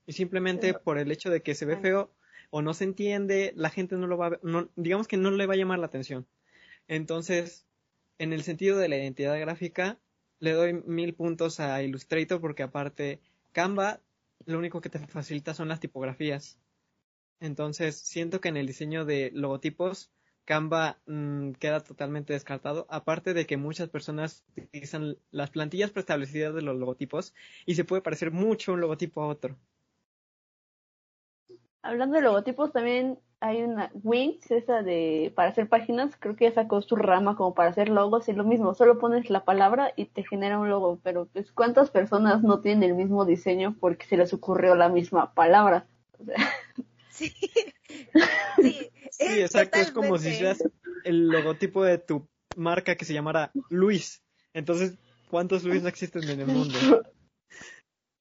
[0.07, 2.11] Y simplemente por el hecho de que se ve feo
[2.51, 5.31] o no se entiende, la gente no lo va a ver, no, digamos que no
[5.31, 6.27] le va a llamar la atención.
[6.89, 7.67] Entonces,
[8.19, 9.99] en el sentido de la identidad gráfica,
[10.41, 13.21] le doy mil puntos a Illustrator porque aparte
[13.53, 14.01] Canva
[14.47, 16.59] lo único que te facilita son las tipografías.
[17.41, 20.11] Entonces, siento que en el diseño de logotipos,
[20.45, 26.63] Canva mm, queda totalmente descartado, aparte de que muchas personas utilizan las plantillas preestablecidas de
[26.63, 27.35] los logotipos
[27.67, 29.57] y se puede parecer mucho un logotipo a otro.
[31.83, 36.55] Hablando de logotipos, también hay una Wings, esa de para hacer páginas, creo que ya
[36.55, 40.05] sacó su rama como para hacer logos y lo mismo, solo pones la palabra y
[40.07, 44.17] te genera un logo, pero pues cuántas personas no tienen el mismo diseño porque se
[44.17, 45.87] les ocurrió la misma palabra.
[46.19, 46.37] O sea,
[47.11, 47.33] Sí.
[48.57, 50.65] sí, Sí, exacto, es como si hicieras
[51.05, 54.23] el logotipo de tu marca que se llamara Luis.
[54.55, 54.99] Entonces,
[55.31, 56.79] ¿cuántos Luis no existen en el mundo?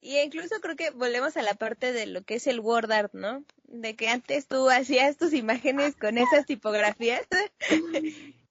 [0.02, 3.14] Y incluso creo que volvemos a la parte de lo que es el word art,
[3.14, 3.46] ¿no?
[3.66, 7.22] De que antes tú hacías tus imágenes con esas tipografías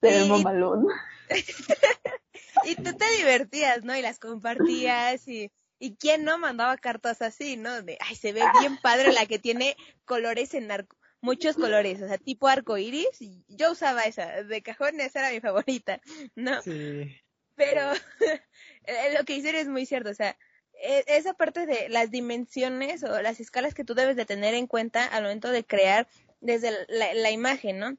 [0.01, 0.87] ve Y- mamalón.
[2.65, 3.97] y tú te divertías, ¿no?
[3.97, 7.83] Y las compartías y, y quién no mandaba cartas así, ¿no?
[7.83, 12.07] De, ay, se ve bien padre la que tiene colores en arco, muchos colores, o
[12.07, 13.21] sea, tipo arco iris.
[13.21, 16.01] Y yo usaba esa, de cajón esa era mi favorita,
[16.37, 16.63] ¿no?
[16.63, 17.17] Sí.
[17.57, 17.93] Pero
[18.85, 20.37] eh, lo que dicen es muy cierto, o sea,
[20.81, 25.05] esa parte de las dimensiones o las escalas que tú debes de tener en cuenta
[25.05, 26.09] al momento de crear
[26.41, 27.97] desde la, imagen, ¿no?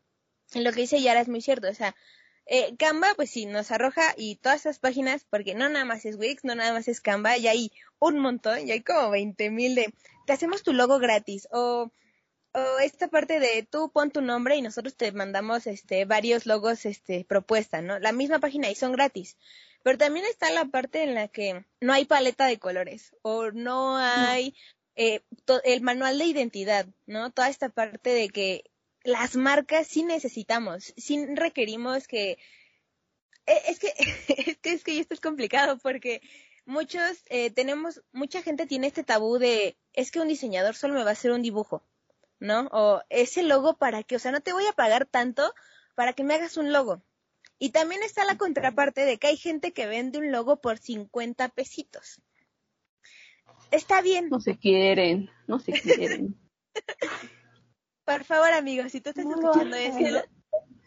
[0.55, 1.95] Lo que dice Yara es muy cierto, o sea,
[2.47, 6.17] eh, Canva, pues sí, nos arroja y todas esas páginas, porque no nada más es
[6.17, 9.75] Wix, no nada más es Canva, y hay un montón, y hay como 20 mil
[9.75, 9.93] de,
[10.25, 11.91] te hacemos tu logo gratis, o,
[12.53, 16.85] o esta parte de tú pon tu nombre y nosotros te mandamos este varios logos
[16.85, 17.99] este propuesta, ¿no?
[17.99, 19.37] La misma página y son gratis.
[19.83, 23.97] Pero también está la parte en la que no hay paleta de colores o no
[23.97, 24.55] hay
[24.95, 25.21] eh,
[25.63, 27.31] el manual de identidad, ¿no?
[27.31, 28.71] Toda esta parte de que
[29.03, 32.37] las marcas sí necesitamos, sí requerimos que
[33.47, 33.93] eh, es que
[34.47, 36.21] es que es que esto es complicado porque
[36.65, 41.03] muchos eh, tenemos mucha gente tiene este tabú de es que un diseñador solo me
[41.03, 41.83] va a hacer un dibujo,
[42.39, 42.67] ¿no?
[42.71, 45.53] O ese logo para que, o sea, no te voy a pagar tanto
[45.95, 47.01] para que me hagas un logo.
[47.63, 51.47] Y también está la contraparte de que hay gente que vende un logo por 50
[51.49, 52.19] pesitos.
[53.69, 56.35] Está bien, No se quieren, no se quieren.
[58.03, 60.23] por favor, amigos, si tú estás No escuchando eso,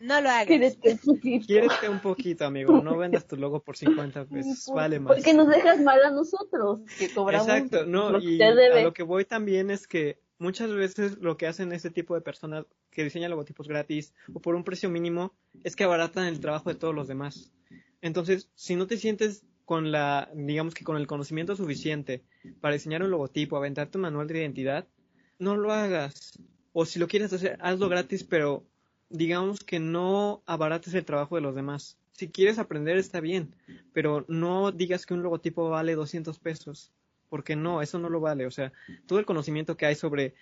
[0.00, 0.48] no lo hagas.
[0.48, 1.46] Quédate un poquito.
[1.46, 2.82] Quiérete un poquito, amigo.
[2.82, 4.66] No vendas tu logo por 50 pesos.
[4.74, 5.14] Vale más.
[5.14, 8.50] Porque nos dejas mal a nosotros, que cobramos Exacto, no, lo que y a
[8.82, 12.66] lo que voy también es que muchas veces lo que hacen este tipo de personas
[12.90, 16.76] que diseñan logotipos gratis o por un precio mínimo es que abaratan el trabajo de
[16.76, 17.50] todos los demás.
[18.02, 22.22] Entonces, si no te sientes con la, digamos que con el conocimiento suficiente
[22.60, 24.86] para diseñar un logotipo, aventarte un manual de identidad,
[25.38, 26.38] no lo hagas.
[26.74, 28.66] O si lo quieres hacer, hazlo gratis, pero
[29.08, 31.96] digamos que no abarates el trabajo de los demás.
[32.12, 33.56] Si quieres aprender está bien,
[33.94, 36.92] pero no digas que un logotipo vale 200 pesos,
[37.34, 38.46] porque no, eso no lo vale.
[38.46, 38.72] O sea,
[39.08, 40.34] todo el conocimiento que hay sobre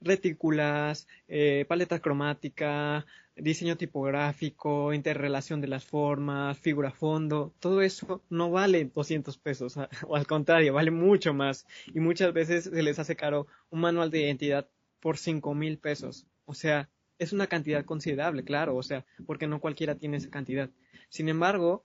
[0.00, 8.52] retículas, eh, paleta cromática, diseño tipográfico, interrelación de las formas, figura fondo, todo eso no
[8.52, 11.66] vale 200 pesos, o al contrario, vale mucho más.
[11.92, 14.68] Y muchas veces se les hace caro un manual de identidad
[15.00, 16.24] por 5 mil pesos.
[16.44, 20.70] O sea, es una cantidad considerable, claro, o sea, porque no cualquiera tiene esa cantidad.
[21.08, 21.84] Sin embargo,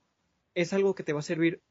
[0.53, 1.63] es algo que te va a servir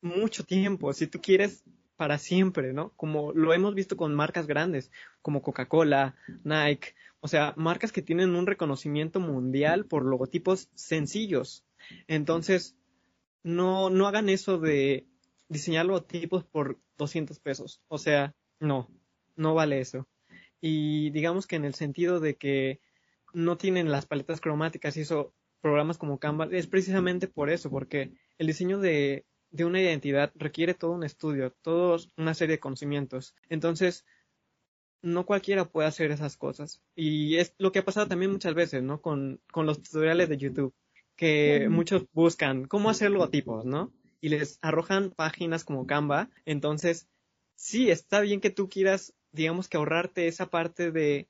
[0.00, 1.64] mucho tiempo, si tú quieres
[1.96, 2.92] para siempre, ¿no?
[2.96, 8.34] Como lo hemos visto con marcas grandes, como Coca-Cola, Nike, o sea, marcas que tienen
[8.34, 11.64] un reconocimiento mundial por logotipos sencillos.
[12.08, 12.76] Entonces,
[13.44, 15.06] no, no hagan eso de
[15.48, 17.80] diseñar logotipos por 200 pesos.
[17.88, 18.88] O sea, no,
[19.36, 20.08] no vale eso.
[20.60, 22.80] Y digamos que en el sentido de que
[23.32, 28.12] no tienen las paletas cromáticas y eso, programas como Canva, es precisamente por eso, porque
[28.38, 33.36] el diseño de, de una identidad requiere todo un estudio, toda una serie de conocimientos.
[33.48, 34.04] Entonces,
[35.02, 36.82] no cualquiera puede hacer esas cosas.
[36.94, 39.00] Y es lo que ha pasado también muchas veces, ¿no?
[39.02, 40.74] Con, con los tutoriales de YouTube.
[41.16, 43.92] que muchos buscan cómo hacer logotipos, ¿no?
[44.20, 46.30] Y les arrojan páginas como Canva.
[46.46, 47.08] Entonces,
[47.56, 51.28] sí, está bien que tú quieras, digamos que ahorrarte esa parte de,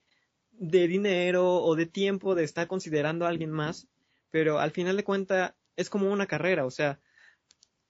[0.52, 3.88] de dinero o de tiempo de estar considerando a alguien más,
[4.30, 7.00] pero al final de cuentas es como una carrera, o sea,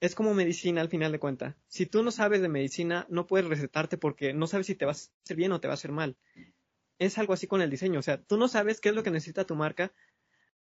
[0.02, 1.54] es como medicina al final de cuentas.
[1.68, 4.90] Si tú no sabes de medicina, no puedes recetarte porque no sabes si te va
[4.90, 6.16] a hacer bien o te va a hacer mal.
[6.98, 9.12] Es algo así con el diseño, o sea, tú no sabes qué es lo que
[9.12, 9.92] necesita tu marca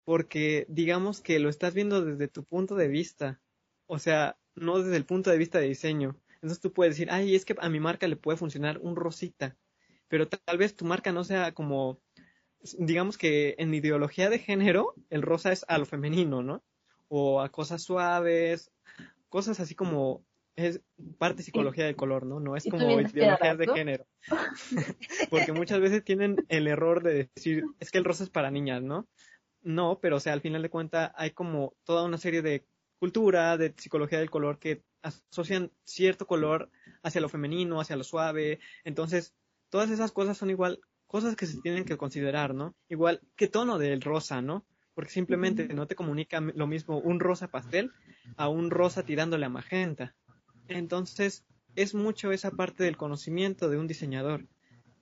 [0.04, 3.40] porque digamos que lo estás viendo desde tu punto de vista,
[3.88, 6.20] o sea, no desde el punto de vista de diseño.
[6.36, 9.56] Entonces tú puedes decir, ay, es que a mi marca le puede funcionar un rosita,
[10.10, 12.02] pero tal vez tu marca no sea como,
[12.80, 16.62] digamos que en ideología de género, el rosa es a lo femenino, ¿no?
[17.08, 18.72] O a cosas suaves,
[19.32, 20.24] cosas así como
[20.58, 20.82] es
[21.18, 22.40] parte psicología del color, ¿no?
[22.42, 24.06] No es como ideologías de género.
[25.32, 28.84] Porque muchas veces tienen el error de decir, es que el rosa es para niñas,
[28.84, 29.08] ¿no?
[29.62, 32.66] No, pero o sea, al final de cuentas hay como toda una serie de
[33.00, 36.70] cultura, de psicología del color que asocian cierto color
[37.02, 38.60] hacia lo femenino, hacia lo suave.
[38.84, 39.34] Entonces,
[39.70, 42.76] todas esas cosas son igual cosas que se tienen que considerar, ¿no?
[42.90, 44.66] Igual, ¿qué tono del rosa, no?
[44.94, 47.92] Porque simplemente no te comunica lo mismo un rosa pastel
[48.36, 50.16] a un rosa tirándole a magenta.
[50.68, 54.46] Entonces, es mucho esa parte del conocimiento de un diseñador.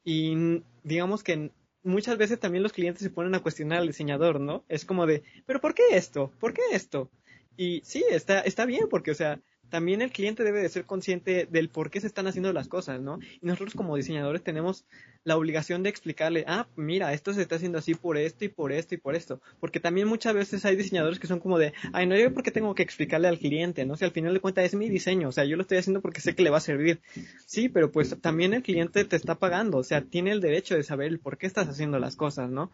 [0.03, 1.51] Y digamos que
[1.83, 4.63] muchas veces también los clientes se ponen a cuestionar al diseñador, ¿no?
[4.67, 6.31] Es como de, pero ¿por qué esto?
[6.39, 7.09] ¿Por qué esto?
[7.57, 11.47] Y sí, está, está bien, porque, o sea, también el cliente debe de ser consciente
[11.49, 13.19] del por qué se están haciendo las cosas, ¿no?
[13.41, 14.85] Y nosotros como diseñadores tenemos
[15.23, 18.71] la obligación de explicarle, ah, mira, esto se está haciendo así por esto y por
[18.71, 19.41] esto y por esto.
[19.59, 22.51] Porque también muchas veces hay diseñadores que son como de, ay, no, yo por qué
[22.51, 23.95] tengo que explicarle al cliente, ¿no?
[23.95, 26.21] Si al final de cuentas es mi diseño, o sea, yo lo estoy haciendo porque
[26.21, 27.01] sé que le va a servir.
[27.45, 30.83] Sí, pero pues también el cliente te está pagando, o sea, tiene el derecho de
[30.83, 32.71] saber el por qué estás haciendo las cosas, ¿no?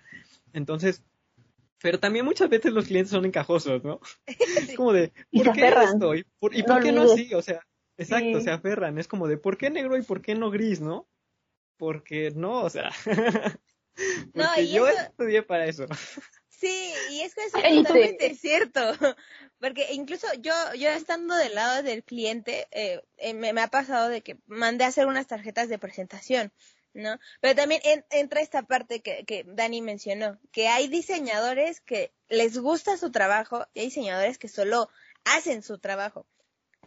[0.53, 1.03] Entonces,
[1.81, 3.99] pero también muchas veces los clientes son encajosos, ¿no?
[4.69, 6.15] Es como de, ¿por qué esto?
[6.15, 7.33] ¿Y por, qué no así?
[7.33, 7.61] O sea,
[7.97, 8.97] exacto, se aferran.
[8.97, 11.07] Es como de, ¿por qué negro y por qué no gris, no?
[11.77, 12.91] Porque no, o sea.
[14.33, 15.85] porque yo estudié para eso.
[16.47, 18.81] Sí, y es que es totalmente cierto.
[19.59, 24.09] Porque incluso yo, yo estando del lado del cliente, eh, eh, me, me, ha pasado
[24.09, 26.51] de que mandé a hacer unas tarjetas de presentación.
[26.95, 27.19] ¿No?
[27.41, 32.97] Pero también entra esta parte que, que Dani mencionó, que hay diseñadores que les gusta
[32.97, 34.89] su trabajo y hay diseñadores que solo
[35.25, 36.25] hacen su trabajo.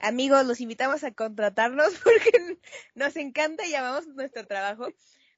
[0.00, 2.56] Amigos, los invitamos a contratarnos porque
[2.94, 4.88] nos encanta y amamos nuestro trabajo.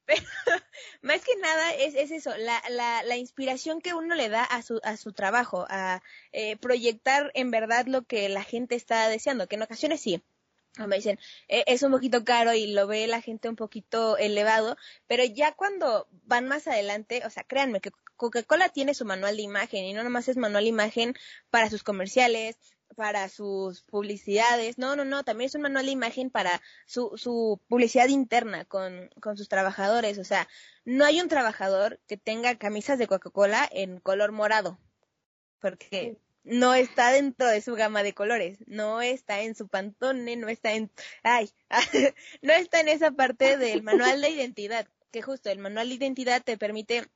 [0.05, 0.21] Pero
[1.01, 4.61] más que nada es, es eso, la, la, la, inspiración que uno le da a
[4.61, 9.47] su, a su trabajo, a eh, proyectar en verdad lo que la gente está deseando,
[9.47, 10.23] que en ocasiones sí,
[10.77, 14.77] me dicen, e, es un poquito caro y lo ve la gente un poquito elevado,
[15.07, 19.43] pero ya cuando van más adelante, o sea, créanme que Coca-Cola tiene su manual de
[19.43, 21.15] imagen y no nomás es manual de imagen
[21.49, 22.57] para sus comerciales,
[22.95, 27.59] para sus publicidades, no, no, no, también es un manual de imagen para su, su
[27.67, 30.47] publicidad interna con, con sus trabajadores, o sea,
[30.85, 34.77] no hay un trabajador que tenga camisas de Coca-Cola en color morado,
[35.59, 40.49] porque no está dentro de su gama de colores, no está en su pantone, no
[40.49, 40.91] está en,
[41.23, 41.51] ay,
[42.41, 46.41] no está en esa parte del manual de identidad, que justo el manual de identidad
[46.43, 47.07] te permite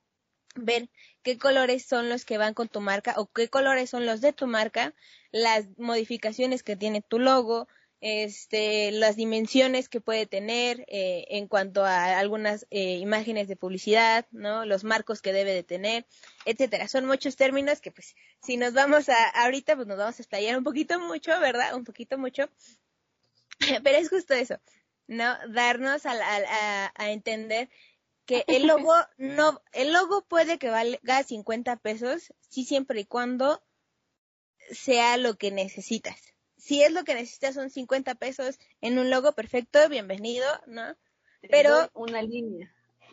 [0.54, 0.88] ver
[1.22, 4.32] qué colores son los que van con tu marca o qué colores son los de
[4.32, 4.94] tu marca,
[5.30, 7.68] las modificaciones que tiene tu logo,
[8.00, 14.26] este, las dimensiones que puede tener eh, en cuanto a algunas eh, imágenes de publicidad,
[14.30, 14.66] ¿no?
[14.66, 16.06] Los marcos que debe de tener,
[16.44, 16.88] etcétera.
[16.88, 20.58] Son muchos términos que, pues, si nos vamos a, ahorita, pues nos vamos a explayar
[20.58, 21.74] un poquito mucho, ¿verdad?
[21.74, 22.50] Un poquito mucho.
[23.84, 24.58] Pero es justo eso,
[25.06, 25.34] ¿no?
[25.48, 27.70] Darnos a, a, a entender
[28.26, 33.62] que el logo no, el logo puede que valga 50 pesos, sí siempre y cuando
[34.70, 36.35] sea lo que necesitas
[36.66, 40.96] si es lo que necesitas son 50 pesos en un logo perfecto, bienvenido, ¿no?
[41.48, 42.74] Pero una línea.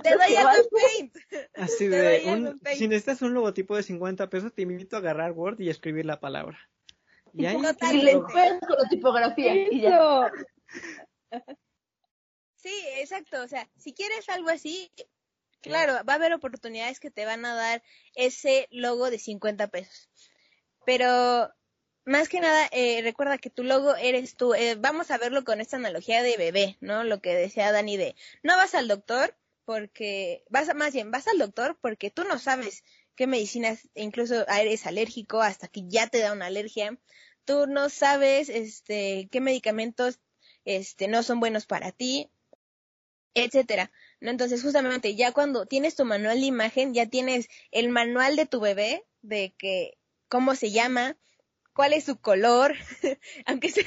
[0.00, 1.16] te doy a paint.
[1.56, 5.58] Así de, un, si necesitas un logotipo de 50 pesos, te invito a agarrar Word
[5.60, 6.56] y escribir la palabra.
[7.34, 8.20] Y ahí Totalmente.
[8.20, 9.52] con la tipografía.
[9.72, 10.30] Y ya.
[12.54, 13.42] Sí, exacto.
[13.42, 14.92] O sea, si quieres algo así,
[15.62, 17.82] claro, va a haber oportunidades que te van a dar
[18.14, 20.29] ese logo de 50 pesos.
[20.90, 21.54] Pero
[22.04, 24.54] más que nada, eh, recuerda que tu logo eres tú.
[24.54, 27.04] Eh, vamos a verlo con esta analogía de bebé, ¿no?
[27.04, 31.38] Lo que decía Dani de, no vas al doctor porque, vas más bien, vas al
[31.38, 32.82] doctor porque tú no sabes
[33.14, 36.98] qué medicinas, incluso eres alérgico hasta que ya te da una alergia.
[37.44, 40.18] Tú no sabes, este, qué medicamentos,
[40.64, 42.32] este, no son buenos para ti,
[43.34, 43.92] etcétera.
[44.20, 44.30] ¿no?
[44.30, 48.58] Entonces, justamente, ya cuando tienes tu manual de imagen, ya tienes el manual de tu
[48.58, 49.99] bebé, de que,
[50.30, 51.18] cómo se llama,
[51.74, 52.74] cuál es su color,
[53.46, 53.84] aunque sea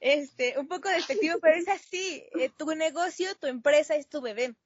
[0.00, 4.56] este, un poco despectivo, pero es así, eh, tu negocio, tu empresa es tu bebé.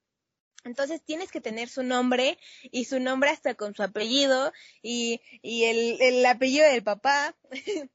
[0.64, 4.52] Entonces tienes que tener su nombre y su nombre hasta con su apellido
[4.82, 7.36] y, y el, el apellido del papá.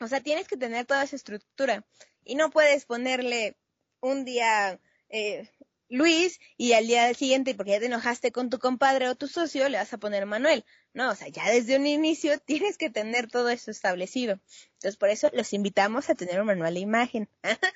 [0.00, 1.86] o sea, tienes que tener toda esa estructura
[2.24, 3.56] y no puedes ponerle
[4.00, 5.50] un día eh,
[5.92, 9.68] Luis y al día siguiente, porque ya te enojaste con tu compadre o tu socio,
[9.68, 10.64] le vas a poner Manuel.
[10.94, 14.40] No, o sea, ya desde un inicio tienes que tener todo eso establecido.
[14.74, 17.28] Entonces, por eso los invitamos a tener un manual de imagen.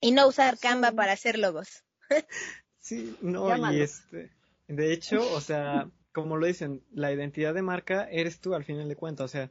[0.00, 1.82] y no usar Canva para hacer logos.
[2.78, 4.30] sí, no, y este,
[4.66, 8.86] de hecho, o sea, como lo dicen, la identidad de marca eres tú al final
[8.86, 9.50] de cuentas, o sea,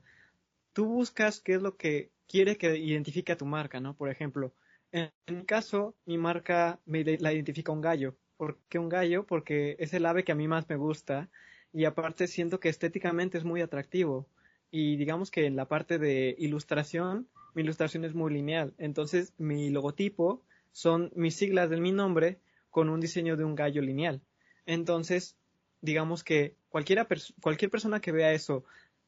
[0.73, 3.95] tú buscas qué es lo que quiere que identifique a tu marca, ¿no?
[3.95, 4.53] Por ejemplo,
[4.91, 8.15] en, mi caso, mi marca me la identifica un gallo.
[8.37, 9.25] ¿Por qué un gallo?
[9.25, 11.29] Porque es el ave que a mí más me gusta
[11.73, 14.27] y aparte siento que estéticamente es muy atractivo.
[14.71, 18.73] Y digamos que en la parte de ilustración, mi ilustración es muy lineal.
[18.77, 23.81] Entonces, mi logotipo son mis siglas de mi nombre con un diseño de un gallo
[23.81, 24.21] lineal.
[24.65, 25.35] Entonces,
[25.81, 27.07] digamos que cualquiera
[27.41, 28.63] cualquier persona que vea eso,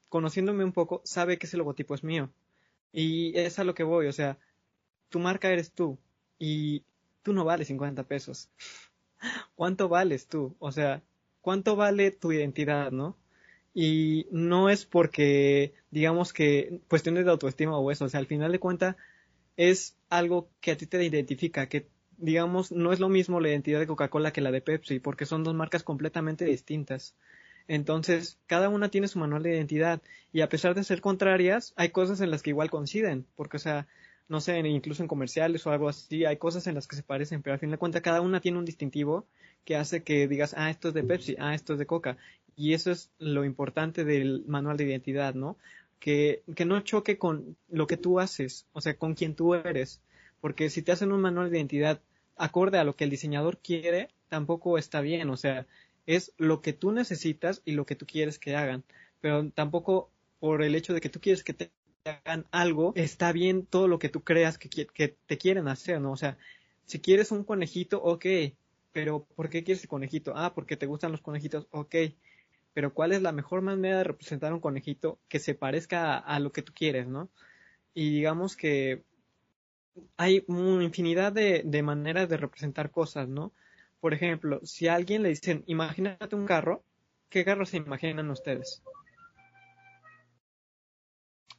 [0.08, 2.32] conociéndome un poco, sabe que ese logotipo es mío.
[2.92, 4.40] Y es a lo que voy, o sea,
[5.10, 5.97] tu marca eres tú
[6.38, 6.84] y
[7.24, 8.49] tú no vales 50 pesos.
[9.55, 10.55] ¿Cuánto vales tú?
[10.60, 11.03] O sea,
[11.41, 13.18] ¿cuánto vale tu identidad, no?
[13.74, 18.51] Y no es porque, digamos que cuestiones de autoestima o eso, o sea, al final
[18.51, 18.95] de cuentas
[19.57, 21.88] es algo que a ti te identifica, que
[22.18, 25.43] digamos no es lo mismo la identidad de Coca-Cola que la de Pepsi, porque son
[25.43, 27.16] dos marcas completamente distintas.
[27.68, 30.01] Entonces, cada una tiene su manual de identidad
[30.34, 33.60] y a pesar de ser contrarias, hay cosas en las que igual coinciden, porque o
[33.60, 33.88] sea,
[34.30, 37.42] no sé, incluso en comerciales o algo así, hay cosas en las que se parecen,
[37.42, 39.26] pero al fin de cuentas cada una tiene un distintivo
[39.66, 42.18] que hace que digas, ah, esto es de Pepsi, ah, esto es de Coca.
[42.56, 45.58] Y eso es lo importante del manual de identidad, ¿no?
[46.00, 50.02] Que, que no choque con lo que tú haces, o sea, con quien tú eres.
[50.42, 52.00] Porque si te hacen un manual de identidad
[52.38, 55.66] acorde a lo que el diseñador quiere, tampoco está bien, o sea,
[56.06, 58.84] es lo que tú necesitas y lo que tú quieres que hagan.
[59.22, 61.72] Pero tampoco por el hecho de que tú quieres que te
[62.06, 66.12] hagan algo, está bien todo lo que tú creas que, que te quieren hacer, ¿no?
[66.12, 66.38] O sea,
[66.86, 68.26] si quieres un conejito, ok,
[68.91, 70.34] pero ¿por qué quieres el conejito?
[70.36, 71.95] Ah, porque te gustan los conejitos, ok,
[72.74, 76.52] pero ¿cuál es la mejor manera de representar un conejito que se parezca a, lo
[76.52, 77.30] que tú quieres, ¿no?
[77.93, 79.04] Y digamos que
[80.18, 83.52] hay una infinidad de, de, maneras de representar cosas, ¿no?
[84.00, 86.84] Por ejemplo, si a alguien le dicen, imagínate un carro,
[87.30, 88.82] ¿qué carro se imaginan ustedes?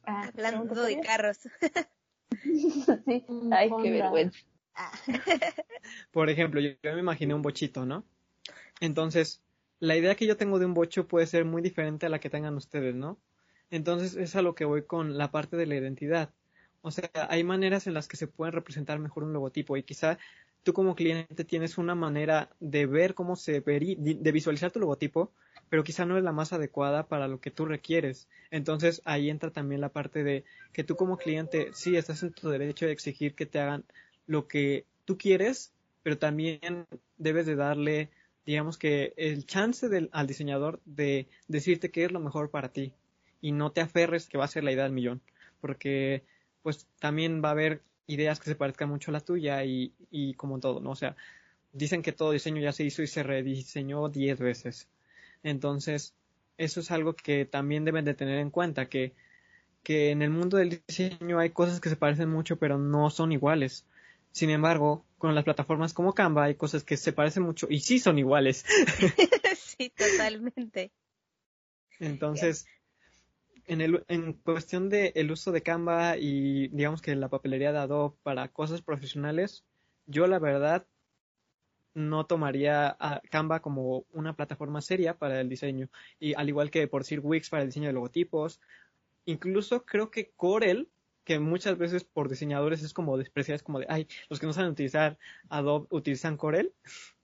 [0.05, 1.39] Ah, Hablando de carros.
[2.43, 3.25] sí.
[3.53, 4.39] Ay, qué vergüenza.
[4.75, 4.93] Ah.
[6.13, 8.05] Por ejemplo, yo, me imaginé un bochito, ¿no?
[8.81, 9.43] Entonces,
[9.79, 12.31] la idea que yo tengo de un bocho puede ser muy diferente a la que
[12.31, 13.19] tengan ustedes, ¿no?
[13.71, 16.31] Entonces, es a lo que voy con la parte de la identidad.
[16.83, 20.19] O sea, hay maneras en las que se pueden representar mejor un logotipo y quizá
[20.63, 25.33] tú como cliente tienes una manera de ver cómo se vería, de visualizar tu logotipo
[25.71, 28.29] pero quizá no es la más adecuada para lo que tú requieres.
[28.51, 32.51] Entonces ahí entra también la parte de que tú como cliente sí estás en tu
[32.51, 33.85] derecho de exigir que te hagan
[34.27, 36.87] lo que tú quieres, pero también
[37.19, 38.11] debes de darle,
[38.45, 42.93] digamos que el chance del, al diseñador de decirte qué es lo mejor para ti
[43.41, 45.23] y no te aferres que va a ser la idea del millón,
[45.61, 46.25] porque
[46.63, 50.35] pues también va a haber ideas que se parezcan mucho a la tuya y, y
[50.35, 50.91] como todo, ¿no?
[50.91, 51.17] O sea,
[51.73, 54.89] dicen que todo diseño ya se hizo y se rediseñó diez veces.
[55.43, 56.15] Entonces,
[56.59, 59.15] eso es algo que también deben de tener en cuenta, que,
[59.83, 63.33] que en el mundo del diseño hay cosas que se parecen mucho, pero no son
[63.33, 63.87] iguales.
[64.33, 67.99] Sin embargo, con las plataformas como Canva hay cosas que se parecen mucho y sí
[67.99, 68.65] son iguales.
[69.57, 70.93] sí, totalmente.
[71.99, 72.67] Entonces,
[73.67, 77.79] en, el, en cuestión del el uso de Canva y digamos que la papelería de
[77.79, 79.65] Adobe para cosas profesionales,
[80.07, 80.87] yo la verdad
[81.95, 85.89] no tomaría a Canva como una plataforma seria para el diseño.
[86.19, 88.61] Y al igual que por decir Wix para el diseño de logotipos.
[89.25, 90.89] Incluso creo que Corel,
[91.25, 94.53] que muchas veces por diseñadores es como despreciado, es como de, ay, los que no
[94.53, 95.19] saben utilizar
[95.49, 96.73] Adobe utilizan Corel.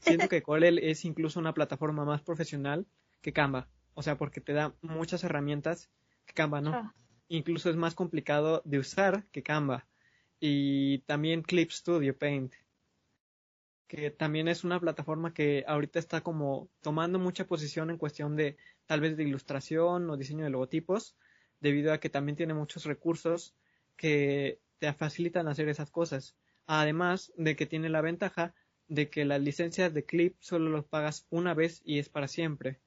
[0.00, 2.86] Siento que Corel es incluso una plataforma más profesional
[3.20, 3.68] que Canva.
[3.94, 5.90] O sea, porque te da muchas herramientas
[6.26, 6.74] que Canva no.
[6.74, 6.94] Ah.
[7.28, 9.86] Incluso es más complicado de usar que Canva.
[10.40, 12.54] Y también Clip Studio Paint
[13.92, 18.56] que también es una plataforma que ahorita está como tomando mucha posición en cuestión de
[18.86, 21.14] tal vez de ilustración o diseño de logotipos,
[21.60, 23.54] debido a que también tiene muchos recursos
[23.96, 26.34] que te facilitan hacer esas cosas.
[26.66, 28.54] Además de que tiene la ventaja
[28.88, 32.80] de que las licencias de Clip solo los pagas una vez y es para siempre.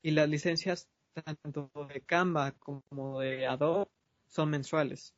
[0.00, 0.88] Y las licencias
[1.24, 3.90] tanto de Canva como de Adobe
[4.28, 5.12] son mensuales.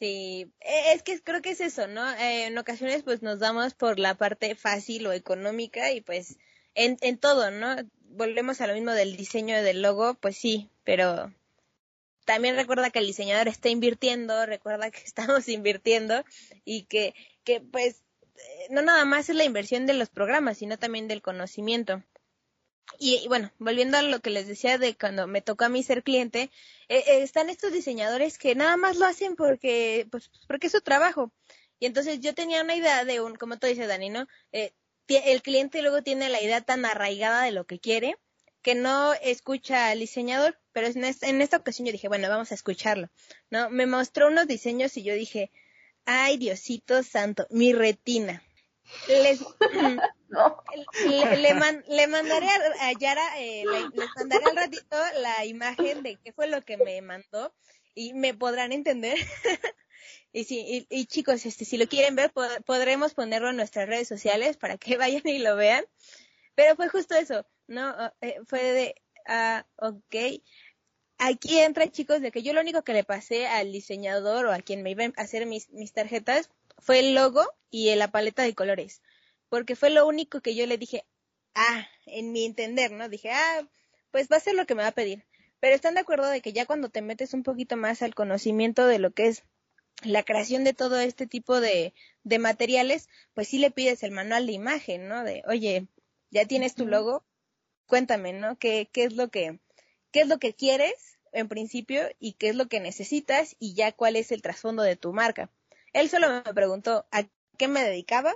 [0.00, 2.10] Sí, e- es que creo que es eso, ¿no?
[2.14, 6.38] Eh, en ocasiones pues nos damos por la parte fácil o económica y pues
[6.74, 7.76] en, en todo, ¿no?
[8.08, 11.32] Volvemos a lo mismo del diseño del logo, pues sí, pero
[12.26, 16.24] también recuerda que el diseñador está invirtiendo, recuerda que estamos invirtiendo
[16.64, 18.02] y que, que pues
[18.36, 22.02] eh, no nada más es la inversión de los programas, sino también del conocimiento.
[22.98, 26.02] Y, bueno, volviendo a lo que les decía de cuando me tocó a mí ser
[26.02, 26.50] cliente,
[26.88, 30.80] eh, eh, están estos diseñadores que nada más lo hacen porque, pues, porque es su
[30.80, 31.32] trabajo.
[31.78, 34.26] Y entonces yo tenía una idea de un, como tú dices, Dani, ¿no?
[34.52, 34.72] Eh,
[35.08, 38.16] el cliente luego tiene la idea tan arraigada de lo que quiere
[38.62, 42.52] que no escucha al diseñador, pero en esta, en esta ocasión yo dije, bueno, vamos
[42.52, 43.08] a escucharlo,
[43.50, 43.70] ¿no?
[43.70, 45.50] Me mostró unos diseños y yo dije,
[46.04, 48.42] ay, Diosito santo, mi retina.
[49.08, 49.40] Les,
[50.28, 50.62] No.
[51.04, 52.46] le, le, man- le mandaré
[52.80, 56.76] a, Yara, eh, le- les mandaré al ratito la imagen de qué fue lo que
[56.76, 57.52] me mandó
[57.94, 59.18] y me podrán entender.
[60.32, 63.88] y sí, y, y chicos, este, si lo quieren ver, pod- podremos ponerlo en nuestras
[63.88, 65.84] redes sociales para que vayan y lo vean.
[66.54, 67.94] Pero fue justo eso, ¿no?
[68.20, 68.94] Eh, fue de,
[69.26, 70.42] ah, ok.
[71.18, 74.60] Aquí entra, chicos, de que yo lo único que le pasé al diseñador o a
[74.60, 76.50] quien me iba a hacer mis, mis tarjetas
[76.80, 79.02] fue el logo y la paleta de colores
[79.50, 81.04] porque fue lo único que yo le dije,
[81.54, 83.10] ah, en mi entender, ¿no?
[83.10, 83.68] Dije, ah,
[84.10, 85.26] pues va a ser lo que me va a pedir.
[85.58, 88.86] Pero están de acuerdo de que ya cuando te metes un poquito más al conocimiento
[88.86, 89.42] de lo que es
[90.02, 94.46] la creación de todo este tipo de, de materiales, pues sí le pides el manual
[94.46, 95.24] de imagen, ¿no?
[95.24, 95.88] De, oye,
[96.30, 97.24] ya tienes tu logo,
[97.86, 98.56] cuéntame, ¿no?
[98.56, 99.58] ¿Qué, qué es lo que,
[100.12, 103.92] qué es lo que quieres en principio y qué es lo que necesitas y ya
[103.92, 105.50] cuál es el trasfondo de tu marca.
[105.92, 107.24] Él solo me preguntó a
[107.58, 108.34] qué me dedicaba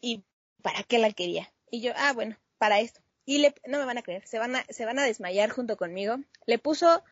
[0.00, 0.24] y
[0.62, 1.52] para qué la quería.
[1.70, 3.00] Y yo, ah, bueno, para esto.
[3.24, 5.76] Y le, no me van a creer, se van a, se van a desmayar junto
[5.76, 6.16] conmigo.
[6.46, 7.02] Le puso,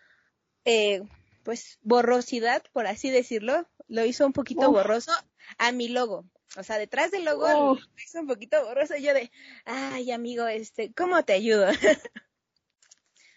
[0.64, 1.03] eh,
[1.45, 3.68] pues, borrosidad, por así decirlo.
[3.86, 4.76] Lo hizo un poquito Uf.
[4.76, 5.12] borroso
[5.59, 6.24] a mi logo.
[6.57, 8.97] O sea, detrás del logo lo hizo un poquito borroso.
[8.97, 9.30] Y yo de,
[9.64, 11.68] ay, amigo, este, ¿cómo te ayudo?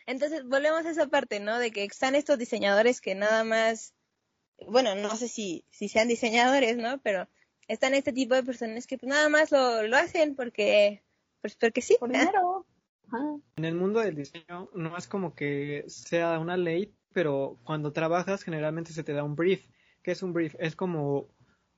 [0.06, 1.60] Entonces, volvemos a esa parte, ¿no?
[1.60, 3.94] De que están estos diseñadores que nada más,
[4.68, 7.00] bueno, no sé si, si sean diseñadores, ¿no?
[7.02, 7.28] Pero
[7.68, 11.02] están este tipo de personas que pues, nada más lo, lo hacen porque,
[11.42, 11.98] pues porque sí.
[12.00, 12.66] Por dinero.
[13.08, 13.38] Ajá.
[13.58, 18.44] En el mundo del diseño no es como que sea una ley, pero cuando trabajas
[18.44, 19.68] generalmente se te da un brief.
[20.02, 20.56] ¿Qué es un brief?
[20.60, 21.28] Es como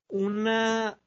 [0.08, 1.00] una,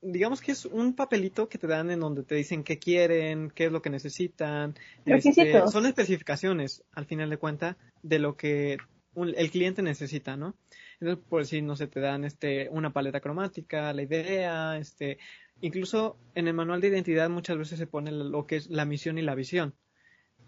[0.00, 3.66] digamos que es un papelito que te dan en donde te dicen qué quieren, qué
[3.66, 4.74] es lo que necesitan.
[5.04, 8.78] Este, son especificaciones, al final de cuentas, de lo que
[9.14, 10.54] un- el cliente necesita, ¿no?
[11.02, 15.18] Entonces, por decir, no sé, te dan este, una paleta cromática, la idea, este,
[15.60, 19.18] incluso en el manual de identidad muchas veces se pone lo que es la misión
[19.18, 19.74] y la visión,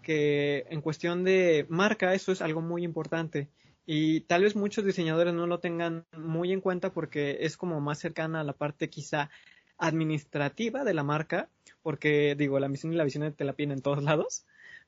[0.01, 3.49] que en cuestión de marca eso es algo muy importante
[3.85, 7.99] y tal vez muchos diseñadores no lo tengan muy en cuenta porque es como más
[7.99, 9.29] cercana a la parte quizá
[9.77, 11.49] administrativa de la marca,
[11.81, 14.45] porque digo, la misión y la visión te la piden en todos lados,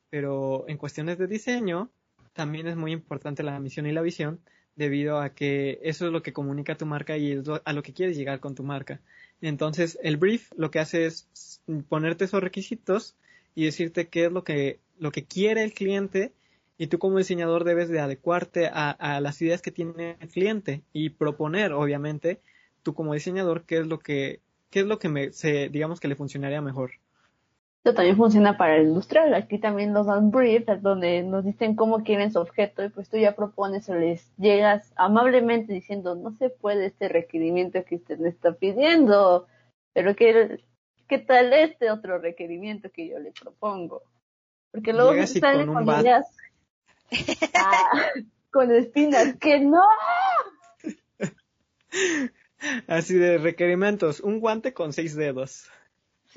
[0.10, 1.92] pero en cuestiones de diseño
[2.32, 4.40] también es muy importante la misión y la visión
[4.78, 7.84] debido a que eso es lo que comunica tu marca y es lo- a lo
[7.84, 9.02] que quieres llegar con tu marca.
[9.42, 11.28] Entonces, el brief lo que hace es
[11.90, 13.16] ponerte esos requisitos
[13.56, 16.32] y decirte qué es lo que, lo que quiere el cliente
[16.78, 21.10] y tú como diseñador debes de adecuarte a, las ideas que tiene el cliente y
[21.10, 22.40] proponer, obviamente,
[22.84, 26.08] tú como diseñador qué es lo que, qué es lo que me, se, digamos que
[26.08, 26.92] le funcionaría mejor.
[27.84, 29.34] Esto también funciona para el industrial.
[29.34, 33.10] Aquí también nos dan brief, es donde nos dicen cómo quieren su objeto y pues
[33.10, 38.18] tú ya propones o les llegas amablemente diciendo no se puede este requerimiento que usted
[38.20, 39.48] me está pidiendo,
[39.94, 40.64] pero ¿qué,
[41.08, 44.02] qué tal este otro requerimiento que yo le propongo?
[44.72, 46.26] Porque luego Llegas y salen con ideas
[47.54, 48.12] Ah,
[48.52, 49.84] con espinas, que no.
[52.88, 55.70] Así de requerimientos, un guante con seis dedos.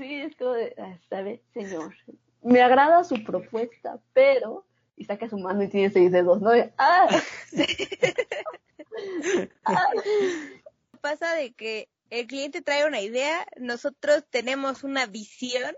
[0.01, 1.95] Sí, es como de, ah, ¿sabe, señor?
[2.41, 4.65] Me agrada su propuesta, pero...
[4.97, 6.57] Y saca su mano y tiene seis dedos, ¿no?
[6.57, 7.07] Y, ¡Ah!
[9.65, 9.87] ¡Ah!
[11.03, 15.77] Pasa de que el cliente trae una idea, nosotros tenemos una visión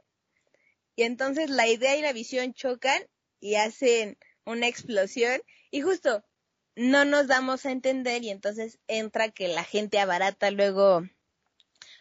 [0.95, 3.03] y entonces la idea y la visión chocan
[3.41, 5.43] y hacen una explosión
[5.73, 6.23] y justo
[6.77, 11.03] no nos damos a entender y entonces entra que la gente abarata luego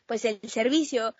[0.06, 1.16] pues el servicio,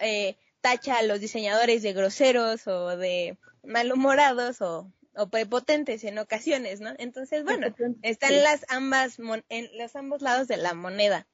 [0.00, 0.36] eh,
[0.66, 6.90] tacha a los diseñadores de groseros o de malhumorados o, o prepotentes en ocasiones, ¿no?
[6.98, 7.68] Entonces, bueno,
[8.02, 8.40] están Sí.
[8.42, 11.26] las ambas mon- en los ambos lados de la moneda.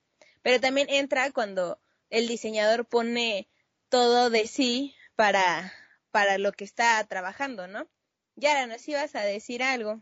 [0.43, 1.79] Pero también entra cuando
[2.11, 3.49] el diseñador pone
[3.89, 5.73] todo de sí para,
[6.11, 7.87] para lo que está trabajando, ¿no?
[8.37, 10.01] Yara, nos ibas a decir algo.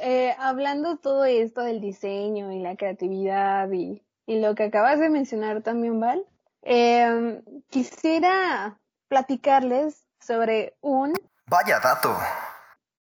[0.00, 5.08] Eh, hablando todo esto del diseño y la creatividad y, y lo que acabas de
[5.08, 6.26] mencionar también, Val,
[6.68, 7.40] eh,
[7.70, 11.14] quisiera platicarles sobre un
[11.46, 12.16] Vaya dato.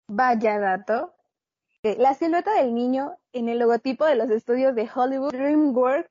[0.08, 1.14] vaya dato.
[1.84, 6.10] Eh, La silueta del niño en el logotipo de los estudios de Hollywood DreamWorks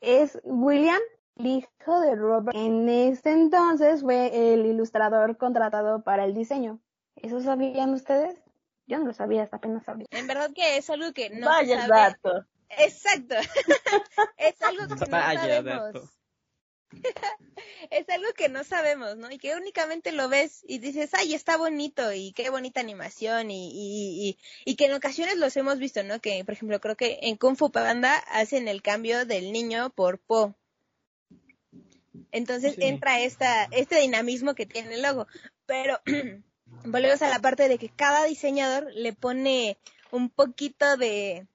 [0.00, 0.98] es William,
[1.36, 2.56] el hijo de Robert.
[2.56, 6.80] En ese entonces fue el ilustrador contratado para el diseño.
[7.14, 8.36] ¿Eso sabían ustedes?
[8.86, 10.16] Yo no lo sabía hasta apenas ahorita.
[10.16, 12.44] En verdad que es algo que no Vaya sabe- dato.
[12.70, 13.34] Exacto.
[14.36, 15.64] es algo que no Vaya sabemos.
[15.94, 16.08] dato.
[17.90, 19.30] Es algo que no sabemos, ¿no?
[19.30, 23.70] Y que únicamente lo ves y dices, ay, está bonito y qué bonita animación y,
[23.70, 26.20] y, y, y que en ocasiones los hemos visto, ¿no?
[26.20, 30.18] Que, por ejemplo, creo que en Kung Fu Panda hacen el cambio del niño por
[30.18, 30.54] Po.
[32.30, 32.82] Entonces Sí.
[32.82, 35.26] entra esta, este dinamismo que tiene el logo.
[35.66, 36.00] Pero
[36.84, 39.78] volvemos a la parte de que cada diseñador le pone
[40.10, 41.46] un poquito de,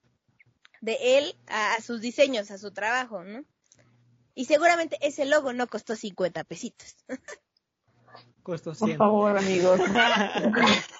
[0.81, 3.45] de él a, a sus diseños, a su trabajo, ¿no?
[4.35, 6.95] Y seguramente ese logo no costó 50 pesitos.
[8.41, 8.97] Costó Por 100.
[8.97, 9.79] favor, amigos.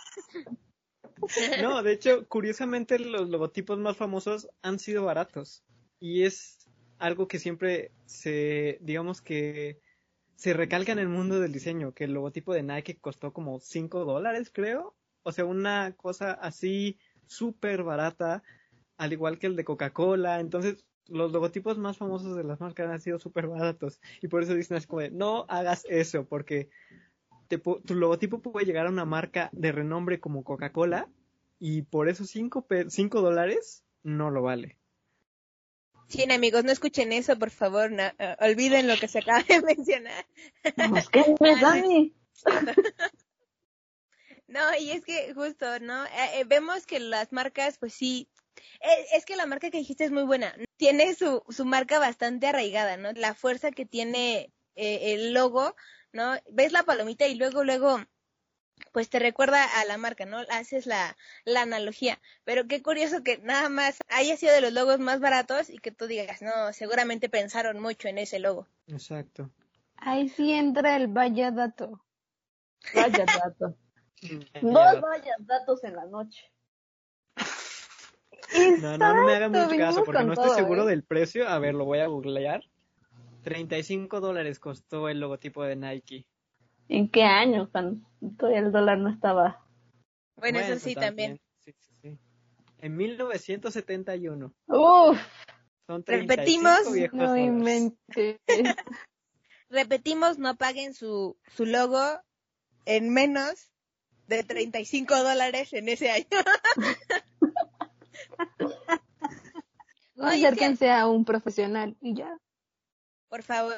[1.61, 5.63] No, de hecho, curiosamente los logotipos más famosos han sido baratos.
[5.99, 6.67] Y es
[6.99, 9.79] algo que siempre se, digamos que
[10.35, 14.05] se recalca en el mundo del diseño, que el logotipo de Nike costó como 5
[14.05, 14.95] dólares, creo.
[15.23, 18.43] O sea, una cosa así súper barata,
[18.97, 20.39] al igual que el de Coca-Cola.
[20.39, 23.99] Entonces, los logotipos más famosos de las marcas han sido súper baratos.
[24.21, 26.69] Y por eso dicen así como de, no hagas eso, porque
[27.47, 31.09] te tu logotipo puede llegar a una marca de renombre como Coca-Cola
[31.59, 34.77] y por esos 5 cinco dólares no lo vale.
[36.07, 39.61] Sí, amigos, no escuchen eso, por favor, no, eh, olviden lo que se acaba de
[39.63, 40.25] mencionar.
[40.89, 42.13] Pues, ¿Qué me Dani?
[44.53, 46.05] No, y es que justo, ¿no?
[46.05, 48.29] Eh, eh, vemos que las marcas, pues sí,
[48.81, 50.55] eh, es que la marca que dijiste es muy buena.
[50.83, 53.13] Tiene su, su marca bastante arraigada, ¿no?
[53.13, 55.77] La fuerza que tiene eh, el logo,
[56.11, 56.33] ¿no?
[56.51, 58.01] Ves la palomita y luego, luego,
[58.91, 60.39] pues te recuerda a la marca, ¿no?
[60.49, 61.15] Haces la,
[61.45, 62.19] la analogía.
[62.43, 65.91] Pero qué curioso que nada más haya sido de los logos más baratos y que
[65.91, 68.67] tú digas, no, seguramente pensaron mucho en ese logo.
[68.87, 69.51] Exacto.
[69.95, 72.03] Ahí sí entra el vaya dato.
[72.93, 73.77] Vaya dato.
[74.61, 76.52] No, Dos vaya datos en la noche.
[78.81, 80.91] No, no me hagan mucho caso porque no estoy todo, seguro ¿eh?
[80.91, 81.47] del precio.
[81.47, 82.63] A ver, lo voy a googlear.
[83.43, 86.25] 35 dólares costó el logotipo de Nike.
[86.87, 87.69] ¿En qué año?
[87.71, 89.65] Cuando todavía el dólar no estaba.
[90.35, 91.39] Bueno, eso sí también.
[91.59, 92.17] Sí, sí, sí.
[92.79, 94.53] En 1971.
[94.67, 95.19] Uf,
[95.87, 97.47] Son 35 Repetimos, viejos No dólares.
[97.47, 98.39] inventes.
[99.69, 102.01] Repetimos, no paguen su, su logo
[102.85, 103.71] en menos
[104.27, 106.25] de 35 dólares en ese año.
[110.27, 112.37] Acérquense a un profesional y ya,
[113.29, 113.75] por favor.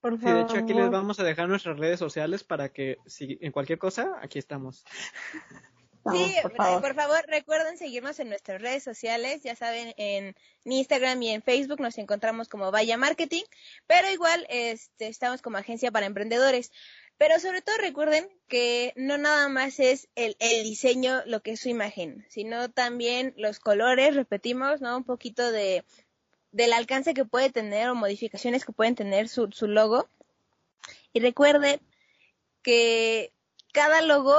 [0.00, 0.36] por Sí, favor.
[0.36, 3.78] de hecho aquí les vamos a dejar nuestras redes sociales para que si en cualquier
[3.78, 4.84] cosa, aquí estamos.
[6.12, 6.82] sí, por favor.
[6.82, 9.42] por favor, recuerden seguirnos en nuestras redes sociales.
[9.42, 13.42] Ya saben, en Instagram y en Facebook nos encontramos como Vaya Marketing,
[13.86, 16.70] pero igual este, estamos como agencia para emprendedores.
[17.18, 21.60] Pero sobre todo recuerden que no nada más es el, el diseño lo que es
[21.60, 24.96] su imagen, sino también los colores, repetimos, ¿no?
[24.98, 25.84] Un poquito de
[26.52, 30.08] del alcance que puede tener o modificaciones que pueden tener su, su logo.
[31.12, 31.80] Y recuerden
[32.62, 33.32] que
[33.72, 34.34] cada logo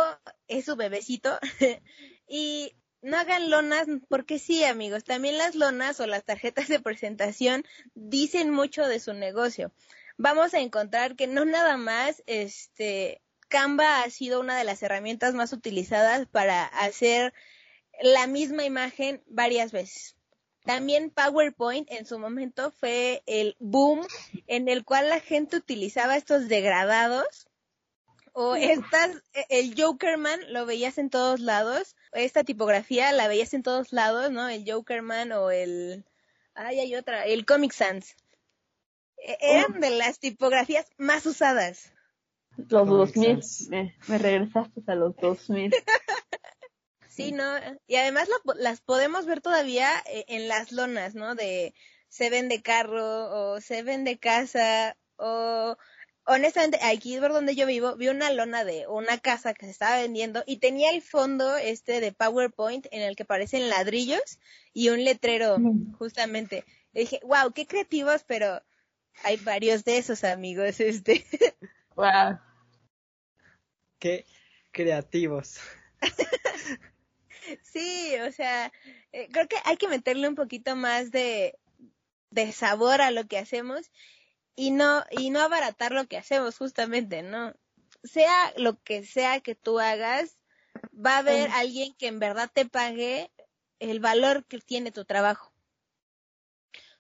[0.47, 1.38] es su bebecito
[2.28, 7.63] y no hagan lonas porque sí, amigos, también las lonas o las tarjetas de presentación
[7.93, 9.71] dicen mucho de su negocio.
[10.18, 15.34] Vamos a encontrar que no nada más este Canva ha sido una de las herramientas
[15.36, 17.34] más utilizadas para hacer
[18.01, 20.15] la misma imagen varias veces.
[20.65, 24.05] También PowerPoint en su momento fue el boom
[24.47, 27.47] en el cual la gente utilizaba estos degradados
[28.34, 33.63] o estas, e, el Jokerman lo veías en todos lados, esta tipografía la veías en
[33.63, 34.49] todos lados, ¿no?
[34.49, 36.05] El Jokerman o el,
[36.53, 38.15] ay, hay otra, el Comic Sans.
[39.28, 41.91] E- Eran de las tipografías más usadas.
[42.55, 43.43] Los Comic 2000.
[43.43, 43.69] Sans.
[43.69, 45.71] Me, me regresaste a los 2000.
[47.09, 47.43] Sí, ¿no?
[47.88, 51.34] Y además la las podemos ver todavía eh, en las lonas, ¿no?
[51.34, 51.73] De
[52.09, 55.75] se vende carro o se vende casa o
[56.25, 59.97] honestamente aquí por donde yo vivo vi una lona de una casa que se estaba
[59.97, 64.38] vendiendo y tenía el fondo este de PowerPoint en el que parecen ladrillos
[64.71, 65.57] y un letrero
[65.97, 66.65] justamente.
[66.93, 68.61] Y dije, wow, qué creativos, pero
[69.24, 71.26] hay varios de esos amigos, este.
[71.95, 72.39] Wow.
[73.99, 74.26] Qué
[74.72, 75.59] creativos.
[77.63, 78.74] Sí, o sea,
[79.13, 81.57] eh, creo que hay que meterle un poquito más de,
[82.30, 83.89] de sabor a lo que hacemos
[84.55, 87.53] y no, y no abaratar lo que hacemos, justamente, ¿no?
[88.03, 90.38] Sea lo que sea que tú hagas,
[90.93, 93.32] va a haber alguien que en verdad te pague
[93.80, 95.53] el valor que tiene tu trabajo.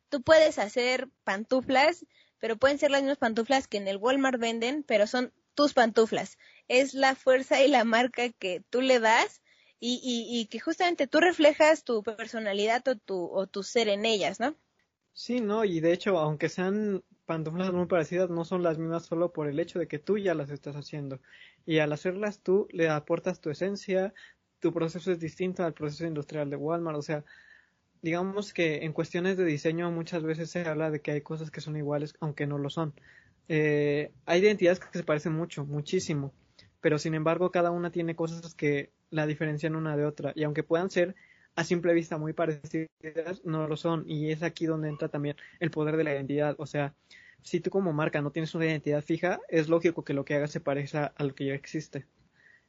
[0.09, 2.05] Tú puedes hacer pantuflas,
[2.39, 6.37] pero pueden ser las mismas pantuflas que en el Walmart venden, pero son tus pantuflas.
[6.67, 9.41] Es la fuerza y la marca que tú le das
[9.79, 14.39] y, y, que justamente tú reflejas tu personalidad o tu, o tu ser en ellas,
[14.39, 14.55] ¿no?
[15.13, 19.33] Sí, no, y de hecho, aunque sean pantuflas muy parecidas, no son las mismas solo
[19.33, 21.19] por el hecho de que tú ya las estás haciendo.
[21.65, 24.13] Y al hacerlas tú, le aportas tu esencia,
[24.59, 27.25] tu proceso es distinto al proceso industrial de Walmart, o sea,
[28.01, 31.61] digamos que en cuestiones de diseño muchas veces se habla de que hay cosas que
[31.61, 32.93] son iguales, aunque no lo son.
[33.47, 36.33] Eh, hay identidades que se parecen mucho, muchísimo,
[36.81, 40.63] pero sin embargo cada una tiene cosas que la diferencian una de otra, y aunque
[40.63, 41.15] puedan ser
[41.55, 45.71] a simple vista muy parecidas, no lo son, y es aquí donde entra también el
[45.71, 46.93] poder de la identidad, o sea,
[47.41, 50.51] si tú como marca no tienes una identidad fija, es lógico que lo que hagas
[50.51, 52.05] se parezca a lo que ya existe.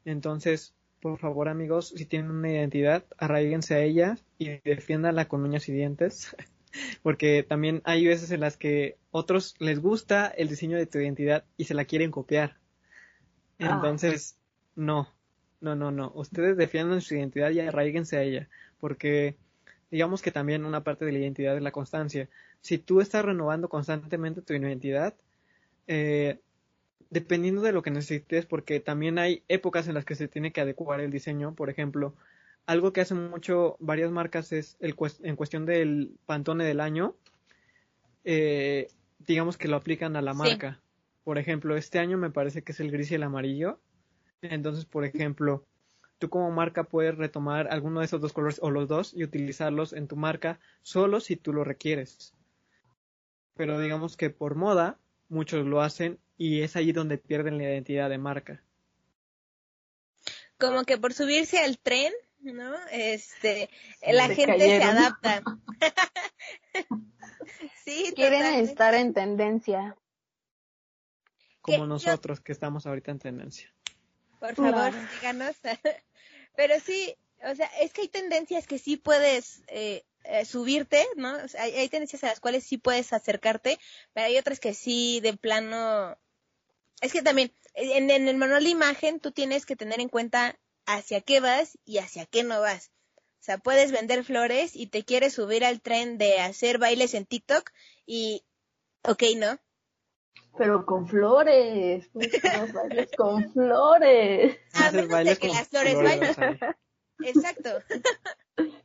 [0.04, 5.68] Entonces, por favor amigos, si tienen una identidad, arraíguense a ella y defiéndanla con uñas
[5.68, 6.36] y dientes,
[7.02, 11.44] porque también hay veces en las que otros les gusta el diseño de tu identidad
[11.56, 12.56] y se la quieren copiar.
[13.58, 13.72] Ah.
[13.74, 14.38] Entonces,
[14.74, 15.08] no,
[15.60, 19.36] no, no, no, ustedes defiendan su identidad y arraíguense a ella, porque
[19.90, 22.28] digamos que también una parte de la identidad es la constancia.
[22.60, 25.14] Si tú estás renovando constantemente tu identidad,
[25.86, 26.40] eh,
[27.10, 30.60] dependiendo de lo que necesites, porque también hay épocas en las que se tiene que
[30.60, 31.54] adecuar el diseño.
[31.54, 32.14] Por ejemplo,
[32.66, 37.16] algo que hacen mucho varias marcas es el en cuestión del pantone del año,
[38.24, 38.88] eh,
[39.26, 40.38] digamos que lo aplican a la Sí.
[40.38, 40.80] marca.
[41.24, 43.80] Por ejemplo, este año me parece que es el gris y el amarillo.
[44.42, 45.64] Entonces, por ejemplo,
[46.18, 49.92] tú como marca puedes retomar alguno de esos dos colores o los dos y utilizarlos
[49.92, 52.34] en tu marca solo si tú lo requieres.
[53.54, 54.98] Pero digamos que por moda
[55.28, 58.62] muchos lo hacen y es allí donde pierden la identidad de marca.
[60.58, 62.74] Como que por subirse al tren, ¿no?
[62.90, 63.68] Este,
[64.06, 65.42] la Se gente se adapta.
[67.84, 68.70] sí, Quieren totalmente.
[68.70, 69.96] estar en tendencia.
[71.60, 73.72] Como yo- nosotros que estamos ahorita en tendencia.
[74.40, 75.56] Por favor, díganos.
[76.56, 77.14] Pero sí,
[77.44, 81.36] o sea, es que hay tendencias que sí puedes eh, eh, subirte, ¿no?
[81.36, 83.78] O sea, hay, hay tendencias a las cuales sí puedes acercarte,
[84.12, 86.16] pero hay otras que sí, de plano.
[87.00, 90.58] Es que también, en, en el manual de imagen, tú tienes que tener en cuenta
[90.86, 92.90] hacia qué vas y hacia qué no vas.
[93.16, 97.24] O sea, puedes vender flores y te quieres subir al tren de hacer bailes en
[97.24, 97.70] TikTok
[98.04, 98.44] y,
[99.02, 99.58] ok, ¿no?
[100.56, 104.58] Pero con flores, pues, los bailes con flores.
[104.74, 106.58] A Haces menos de bailes que las flores flores, bailen.
[107.20, 107.70] Exacto.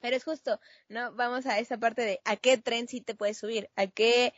[0.00, 1.12] Pero es justo, ¿no?
[1.14, 4.34] Vamos a esa parte de a qué tren sí te puedes subir, a qué,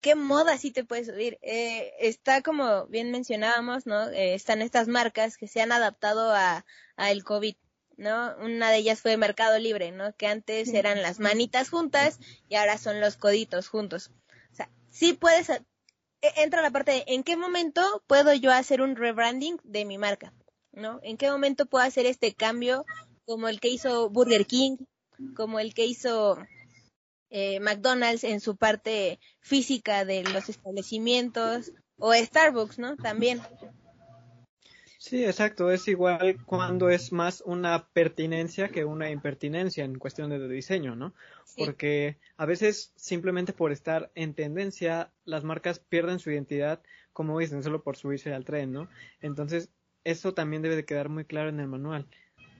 [0.00, 1.38] qué moda sí te puedes subir.
[1.42, 4.08] Eh, está como bien mencionábamos, ¿no?
[4.10, 6.64] Eh, están estas marcas que se han adaptado a,
[6.96, 7.54] a el COVID,
[7.96, 8.34] ¿no?
[8.38, 10.14] Una de ellas fue Mercado Libre, ¿no?
[10.16, 14.10] Que antes eran las manitas juntas y ahora son los coditos juntos.
[14.52, 15.62] O sea, sí puedes, e-
[16.36, 20.32] entra la parte de en qué momento puedo yo hacer un rebranding de mi marca.
[20.72, 21.00] ¿no?
[21.02, 22.84] ¿En qué momento puedo hacer este cambio
[23.26, 24.76] como el que hizo Burger King,
[25.36, 26.38] como el que hizo
[27.30, 32.96] eh, McDonald's en su parte física de los establecimientos o Starbucks, ¿no?
[32.96, 33.40] También.
[34.98, 35.70] Sí, exacto.
[35.70, 41.14] Es igual cuando es más una pertinencia que una impertinencia en cuestión de diseño, ¿no?
[41.46, 41.64] Sí.
[41.64, 46.82] Porque a veces simplemente por estar en tendencia, las marcas pierden su identidad,
[47.14, 48.90] como dicen, solo por subirse al tren, ¿no?
[49.22, 49.70] Entonces,
[50.04, 52.06] eso también debe de quedar muy claro en el manual.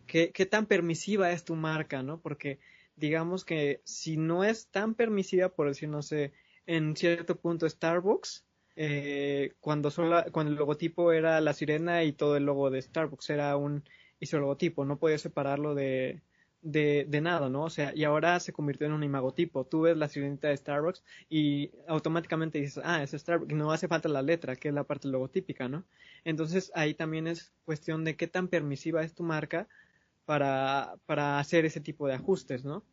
[0.06, 2.20] ¿Qué, qué tan permisiva es tu marca, no?
[2.20, 2.58] Porque
[3.00, 6.32] digamos que si no es tan permisiva, por decir, no sé,
[6.66, 8.46] en cierto punto Starbucks,
[8.76, 13.30] eh, cuando, sola- cuando el logotipo era la sirena y todo el logo de Starbucks
[13.30, 13.84] era un
[14.20, 16.22] isologotipo, no podías separarlo de,
[16.62, 17.64] de, de nada, ¿no?
[17.64, 19.66] O sea, y ahora se convirtió en un imagotipo.
[19.66, 23.88] Tú ves la sirenita de Starbucks y automáticamente dices, ah, es Starbucks, y no hace
[23.88, 25.86] falta la letra, que es la parte logotípica, ¿no?
[26.24, 29.68] Entonces ahí también es cuestión de qué tan permisiva es tu marca
[30.30, 32.84] para, para hacer ese tipo de ajustes, ¿no?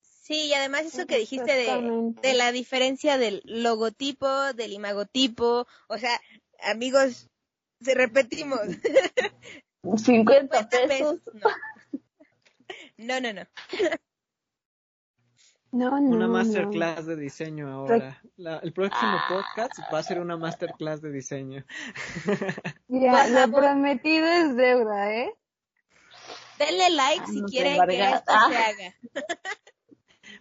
[0.00, 5.98] Sí, y además eso que dijiste de, de la diferencia del logotipo, del imagotipo, o
[5.98, 6.20] sea,
[6.64, 7.28] amigos,
[7.80, 8.58] si repetimos,
[9.84, 10.88] 50 50 pesos.
[10.88, 11.20] pesos.
[11.34, 11.48] No.
[12.96, 13.42] No, no, no.
[15.72, 16.16] No, no.
[16.16, 16.32] Una no.
[16.32, 18.20] masterclass de diseño ahora.
[18.36, 21.64] La- el próximo podcast va a ser una masterclass de diseño.
[22.88, 25.32] Mira, lo prometido es deuda, ¿eh?
[26.58, 28.48] Denle like Ah, si quieren que esto Ah.
[28.50, 28.94] se haga.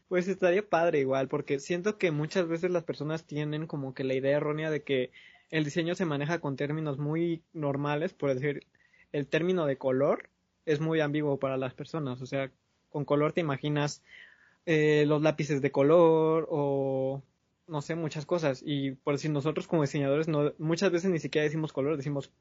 [0.08, 4.16] Pues estaría padre igual, porque siento que muchas veces las personas tienen como que la
[4.16, 5.12] idea errónea de que
[5.52, 8.66] el diseño se maneja con términos muy normales, por decir,
[9.12, 10.32] el término de color
[10.66, 12.50] es muy ambiguo para las personas, o sea,
[12.90, 14.02] con color te imaginas
[14.72, 17.24] eh, los lápices de color o
[17.68, 21.46] no sé, muchas cosas, y por decir, nosotros como diseñadores no, muchas veces ni siquiera
[21.46, 22.32] decimos color, decimos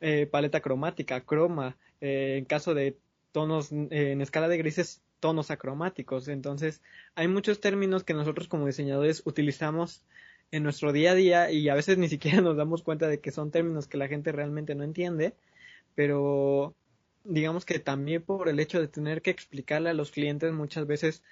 [0.00, 2.96] eh, paleta cromática, croma, eh, en caso de
[3.32, 6.28] tonos, eh, en escala de grises, tonos acromáticos.
[6.28, 6.80] Entonces,
[7.16, 10.04] hay muchos términos que nosotros como diseñadores utilizamos
[10.52, 13.32] en nuestro día a día y a veces ni siquiera nos damos cuenta de que
[13.32, 15.34] son términos que la gente realmente no entiende,
[15.96, 16.74] pero
[17.24, 21.22] digamos que también por el hecho de tener que explicarle a los clientes muchas veces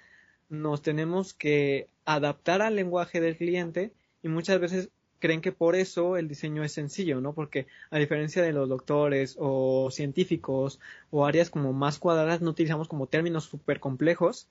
[0.48, 3.92] nos tenemos que adaptar al lenguaje del cliente
[4.22, 7.34] y muchas veces creen que por eso el diseño es sencillo, ¿no?
[7.34, 10.78] Porque a diferencia de los doctores o científicos
[11.10, 14.48] o áreas como más cuadradas, no utilizamos como términos súper complejos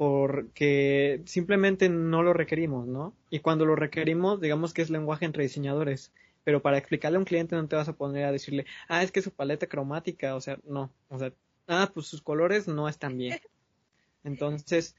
[0.00, 3.14] porque simplemente no lo requerimos, ¿no?
[3.28, 6.10] Y cuando lo requerimos, digamos que es lenguaje entre diseñadores,
[6.42, 9.12] pero para explicarle a un cliente no te vas a poner a decirle, ah, es
[9.12, 11.34] que su paleta cromática, o sea, no, o sea,
[11.68, 13.40] ah, pues sus colores no están bien.
[14.24, 14.96] Entonces,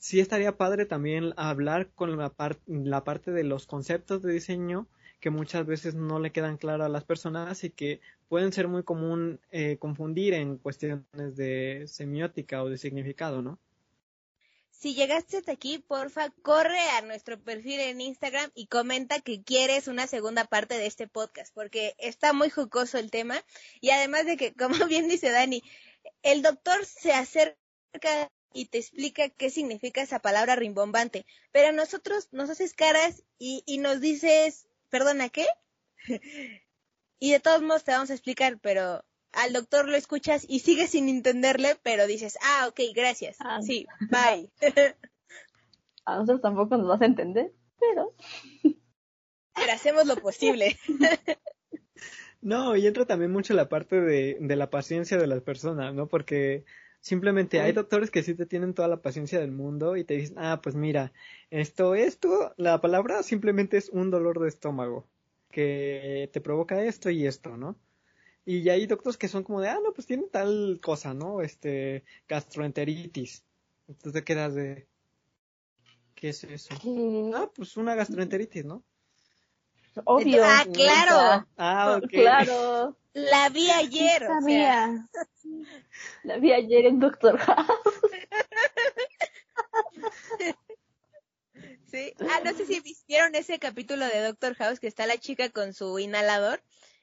[0.00, 4.88] sí estaría padre también hablar con la, par- la parte de los conceptos de diseño
[5.20, 8.82] que muchas veces no le quedan claros a las personas y que pueden ser muy
[8.82, 13.58] común eh, confundir en cuestiones de semiótica o de significado, ¿no?
[14.70, 19.88] Si llegaste hasta aquí, porfa, corre a nuestro perfil en Instagram y comenta que quieres
[19.88, 23.44] una segunda parte de este podcast, porque está muy jocoso el tema.
[23.82, 25.62] Y además de que, como bien dice Dani,
[26.22, 32.28] el doctor se acerca y te explica qué significa esa palabra rimbombante, pero a nosotros
[32.32, 35.46] nos haces caras y, y nos dices, perdona, ¿qué?
[37.18, 40.90] y de todos modos te vamos a explicar, pero al doctor lo escuchas y sigues
[40.90, 43.36] sin entenderle, pero dices, ah, ok, gracias.
[43.40, 43.60] Ah.
[43.62, 44.50] Sí, bye.
[46.04, 48.14] A nosotros tampoco nos vas a entender, pero
[49.54, 50.76] pero hacemos lo posible.
[52.40, 56.08] No, y entra también mucho la parte de, de la paciencia de las personas, ¿no?
[56.08, 56.64] Porque
[57.00, 60.36] simplemente hay doctores que sí te tienen toda la paciencia del mundo y te dicen,
[60.38, 61.12] ah, pues mira,
[61.50, 65.06] esto, esto, la palabra simplemente es un dolor de estómago
[65.50, 67.76] que te provoca esto y esto, ¿no?
[68.44, 71.42] Y hay doctores que son como de, ah, no, pues tiene tal cosa, ¿no?
[71.42, 73.44] Este, gastroenteritis.
[73.88, 74.86] Entonces te quedas de,
[76.14, 76.74] ¿qué es eso?
[77.34, 78.84] Ah, pues una gastroenteritis, ¿no?
[80.04, 80.42] Obvio.
[80.44, 81.46] Ah, claro.
[81.56, 82.00] Ah.
[82.08, 82.96] Claro.
[83.12, 85.08] La vi ayer, o sea.
[86.22, 87.68] La vi ayer en Doctor House.
[91.90, 92.14] sí.
[92.20, 95.74] Ah, no sé si vieron ese capítulo de Doctor House que está la chica con
[95.74, 96.62] su inhalador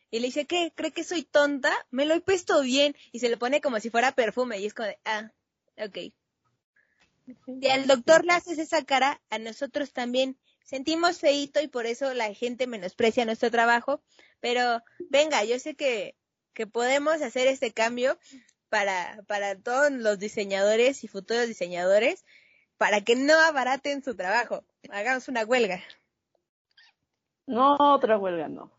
[0.09, 0.71] y le dice, ¿qué?
[0.73, 1.73] ¿Cree que soy tonta?
[1.91, 4.73] Me lo he puesto bien y se le pone como si fuera perfume y es
[4.73, 5.31] como de, ah,
[5.77, 5.97] ok.
[7.47, 12.13] Y al doctor le haces esa cara, a nosotros también sentimos feíto y por eso
[12.13, 14.01] la gente menosprecia nuestro trabajo,
[14.41, 16.15] pero venga, yo sé que,
[16.53, 18.19] que podemos hacer este cambio
[18.69, 22.25] para, para todos los diseñadores y futuros diseñadores
[22.77, 24.63] para que no abaraten su trabajo.
[24.91, 25.81] Hagamos una huelga.
[27.47, 28.76] No, otra huelga, no.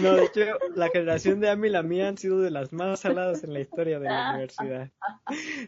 [0.00, 0.40] No, de hecho,
[0.74, 3.60] la generación de Ami y la mía han sido de las más saladas en la
[3.60, 4.90] historia de la universidad.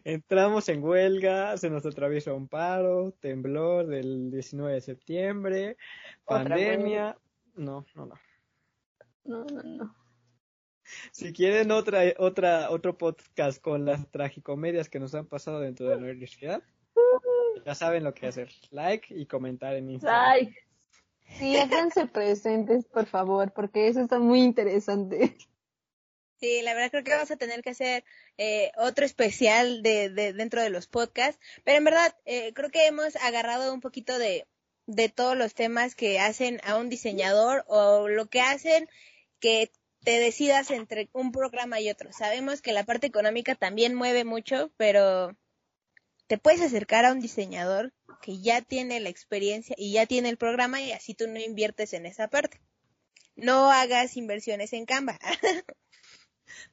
[0.05, 5.77] Entramos en huelga, se nos atraviesa un paro, temblor del 19 de septiembre,
[6.25, 7.17] pandemia.
[7.57, 8.15] No, no, no.
[9.25, 9.97] No, no, no.
[11.13, 15.97] Si quieren otra, otra, otro podcast con las tragicomedias que nos han pasado dentro de
[15.97, 16.63] la universidad,
[17.65, 18.51] ya saben lo que hacer.
[18.71, 20.23] Like y comentar en Instagram.
[20.27, 20.55] Ay,
[21.39, 25.37] Sí, háganse presentes, por favor, porque eso está muy interesante.
[26.41, 28.05] Sí, la verdad creo que vamos a tener que hacer
[28.37, 32.87] eh, otro especial de, de dentro de los podcasts, pero en verdad eh, creo que
[32.87, 34.47] hemos agarrado un poquito de,
[34.87, 38.89] de todos los temas que hacen a un diseñador o lo que hacen
[39.41, 39.71] que
[40.05, 42.13] te decidas entre un programa y otro.
[42.13, 45.35] Sabemos que la parte económica también mueve mucho, pero
[46.27, 50.37] te puedes acercar a un diseñador que ya tiene la experiencia y ya tiene el
[50.37, 52.61] programa y así tú no inviertes en esa parte.
[53.37, 55.19] No hagas inversiones en Canva.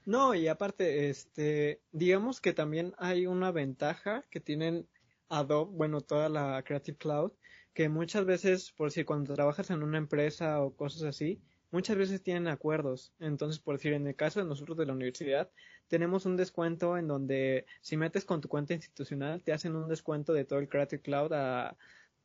[0.05, 4.87] No, y aparte, este, digamos que también hay una ventaja que tienen
[5.29, 7.31] Adobe, bueno, toda la Creative Cloud,
[7.73, 11.41] que muchas veces, por si cuando trabajas en una empresa o cosas así,
[11.71, 13.13] muchas veces tienen acuerdos.
[13.19, 15.49] Entonces, por decir, en el caso de nosotros de la universidad,
[15.91, 20.31] tenemos un descuento en donde si metes con tu cuenta institucional, te hacen un descuento
[20.31, 21.77] de todo el Creative Cloud a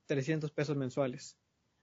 [0.07, 1.37] 300 pesos mensuales.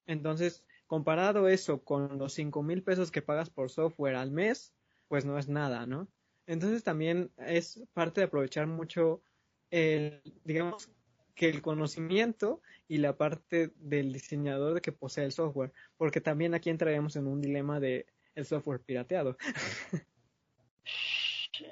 [0.05, 4.73] Entonces, comparado eso con los 5 mil pesos que pagas por software al mes,
[5.09, 6.07] pues no es nada, ¿no?
[6.47, 9.21] Entonces también es parte de aprovechar mucho
[9.69, 10.89] el, digamos,
[11.35, 16.53] que el conocimiento y la parte del diseñador de que posee el software, porque también
[16.53, 18.05] aquí entraríamos en un dilema de
[18.35, 19.35] el software pirateado.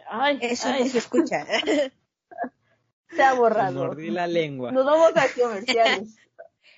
[0.10, 1.46] Ay, Eso no se escucha.
[3.16, 3.88] Se ha borrado.
[3.88, 4.72] mordí la lengua.
[4.72, 6.16] Nos vamos a comerciales.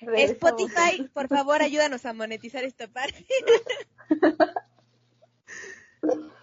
[0.00, 3.24] Spotify, por favor, ayúdanos a monetizar esta parte.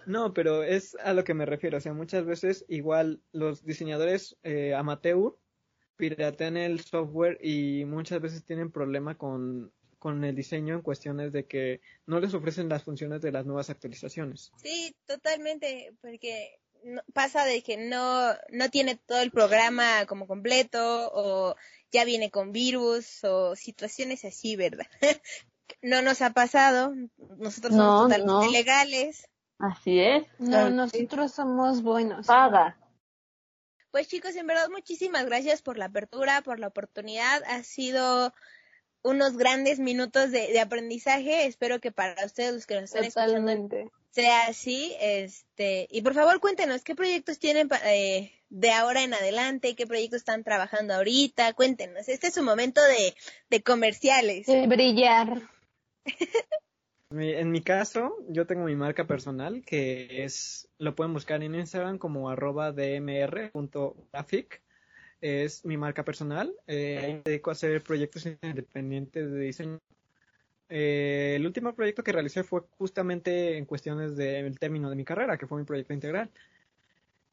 [0.04, 1.78] No, pero es a lo que me refiero.
[1.78, 5.36] O sea, muchas veces igual los diseñadores eh, amateur
[5.96, 11.46] piratean el software y muchas veces tienen problema con, con el diseño en cuestiones de
[11.46, 14.50] que no les ofrecen las funciones de las nuevas actualizaciones.
[14.56, 16.58] Sí, totalmente, porque
[17.12, 21.56] pasa de que no, no tiene todo el programa como completo o
[21.90, 24.86] ya viene con virus o situaciones así, ¿verdad?
[25.82, 26.94] no nos ha pasado,
[27.38, 29.28] nosotros somos totalmente legales.
[29.58, 30.24] Así es.
[30.38, 32.26] No, nosotros somos buenos.
[32.26, 32.76] Paga.
[33.92, 37.42] Pues chicos, en verdad muchísimas gracias por la apertura, por la oportunidad.
[37.46, 38.32] Ha sido
[39.02, 41.46] unos grandes minutos de, aprendizaje.
[41.46, 44.94] Espero que para ustedes los que nos están escuchando sea así.
[45.00, 50.18] Este, y por favor cuéntenos qué proyectos tienen eh, de ahora en adelante, qué proyectos
[50.18, 51.52] están trabajando ahorita.
[51.54, 52.08] Cuéntenos.
[52.08, 53.14] Este es un momento de,
[53.50, 54.46] de comerciales.
[54.46, 55.42] De brillar.
[57.14, 61.98] En mi caso, yo tengo mi marca personal que es, lo pueden buscar en Instagram
[61.98, 64.62] como arroba dmr.graphic.
[65.20, 66.54] Es mi marca personal.
[66.66, 69.78] Eh, me dedico a hacer proyectos independientes de diseño.
[70.74, 75.36] Eh, el último proyecto que realicé fue justamente en cuestiones del término de mi carrera,
[75.36, 76.30] que fue mi proyecto integral.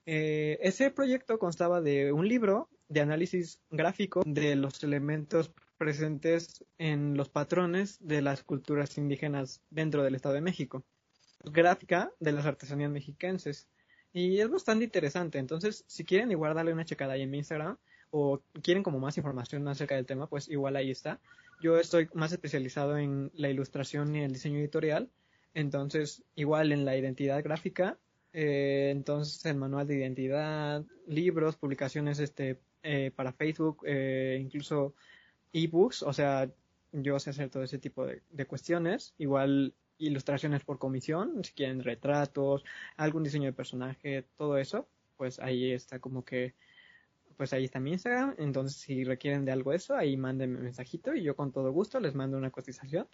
[0.05, 7.15] Eh, ese proyecto constaba de un libro de análisis gráfico de los elementos presentes en
[7.15, 10.83] los patrones de las culturas indígenas dentro del Estado de México.
[11.45, 13.69] Gráfica de las artesanías mexiquenses.
[14.11, 15.39] Y es bastante interesante.
[15.39, 17.77] Entonces, si quieren igual darle una checada ahí en mi Instagram
[18.11, 21.21] o quieren como más información acerca del tema, pues igual ahí está.
[21.61, 25.09] Yo estoy más especializado en la ilustración y el diseño editorial.
[25.53, 27.97] Entonces, igual en la identidad gráfica,
[28.31, 34.93] eh, entonces el manual de identidad, libros, publicaciones este, eh, para Facebook, eh, incluso
[35.51, 36.49] ebooks, o sea,
[36.91, 42.63] yo sé hacer todo ese tipo de, cuestiones, igual ilustraciones por comisión, si quieren retratos,
[42.95, 44.87] algún diseño de personaje, todo eso,
[45.17, 46.53] pues ahí está como que,
[47.39, 51.15] pues ahí está mi Instagram, entonces si requieren de algo eso, ahí mándenme un mensajito
[51.15, 53.07] y yo con todo gusto les mando una cotización.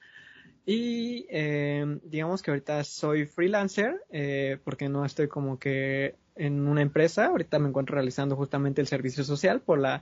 [0.65, 6.81] Y eh, digamos que ahorita soy freelancer, eh, porque no estoy como que en una
[6.81, 10.01] empresa, ahorita me encuentro realizando justamente el servicio social por la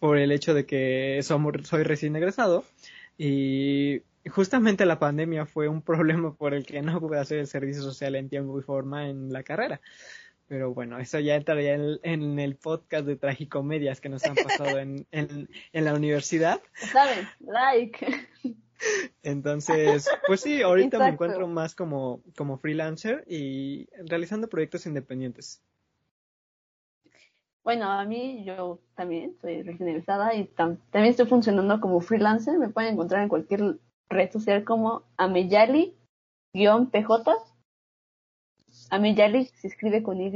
[0.00, 2.62] por el hecho de que soy recién egresado
[3.16, 7.80] y justamente la pandemia fue un problema por el que no pude hacer el servicio
[7.80, 9.80] social en tiempo y forma en la carrera.
[10.48, 15.06] Pero bueno, eso ya entraría en, el podcast de tragicomedias que nos han pasado en,
[15.10, 16.60] en, la universidad.
[16.74, 17.26] ¿Saben?
[17.40, 18.06] Like.
[19.22, 25.62] Entonces, pues sí, ahorita me encuentro más como, como freelancer y realizando proyectos independientes.
[27.64, 32.58] Bueno, a mí yo también soy regionalizada y también estoy funcionando como freelancer.
[32.60, 35.96] Me pueden encontrar en cualquier red social como Ameyali-PJ.
[38.90, 40.32] Ameyali se escribe con Y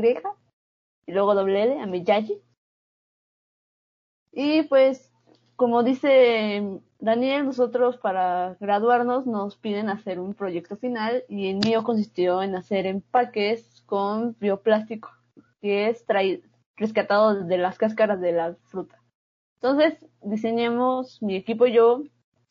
[1.06, 2.42] y luego doble L, Ameyali.
[4.32, 5.12] Y pues,
[5.56, 11.82] como dice Daniel, nosotros para graduarnos nos piden hacer un proyecto final y el mío
[11.82, 15.10] consistió en hacer empaques con bioplástico,
[15.60, 16.04] que es
[16.76, 19.02] rescatado de las cáscaras de la fruta.
[19.56, 22.02] Entonces diseñamos mi equipo y yo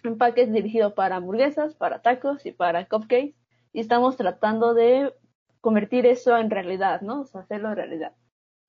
[0.04, 3.36] empaques dirigidos para hamburguesas, para tacos y para cupcakes
[3.74, 5.14] y estamos tratando de
[5.62, 7.22] convertir eso en realidad, ¿no?
[7.22, 8.14] O sea, hacerlo realidad.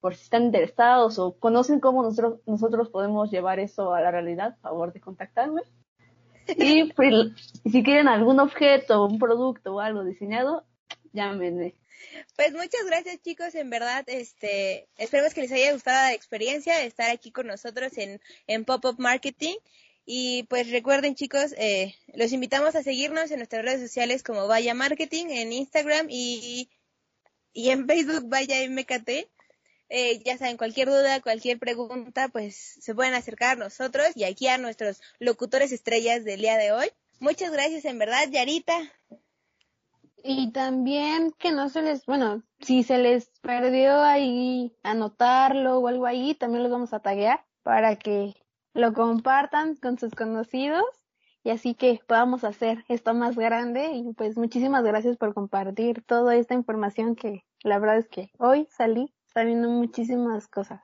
[0.01, 4.57] Por si están interesados o conocen cómo nosotros, nosotros podemos llevar eso a la realidad,
[4.59, 5.63] a favor de contactarme.
[6.57, 6.91] Y,
[7.65, 10.65] y si quieren algún objeto, un producto o algo diseñado,
[11.13, 11.75] llámenme.
[12.37, 16.87] Pues muchas gracias chicos, en verdad, este, esperemos que les haya gustado la experiencia de
[16.87, 19.57] estar aquí con nosotros en, en Pop-Up Marketing.
[20.07, 24.75] Y pues recuerden chicos, eh, los invitamos a seguirnos en nuestras redes sociales como Vaya
[24.75, 26.69] Marketing, en Instagram y,
[27.53, 29.29] y en Facebook Vaya MKT.
[29.93, 34.47] Eh, ya saben, cualquier duda, cualquier pregunta, pues se pueden acercar a nosotros y aquí
[34.47, 36.87] a nuestros locutores estrellas del día de hoy.
[37.19, 38.79] Muchas gracias, en verdad, Yarita.
[40.23, 46.07] Y también que no se les, bueno, si se les perdió ahí anotarlo o algo
[46.07, 48.35] ahí, también los vamos a taguear para que
[48.75, 50.85] lo compartan con sus conocidos
[51.43, 56.37] y así que podamos hacer esto más grande y pues muchísimas gracias por compartir toda
[56.37, 60.83] esta información que la verdad es que hoy salí sabiendo muchísimas cosas.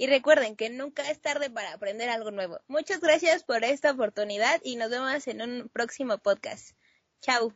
[0.00, 2.60] Y recuerden que nunca es tarde para aprender algo nuevo.
[2.68, 6.76] Muchas gracias por esta oportunidad y nos vemos en un próximo podcast.
[7.20, 7.52] Chao.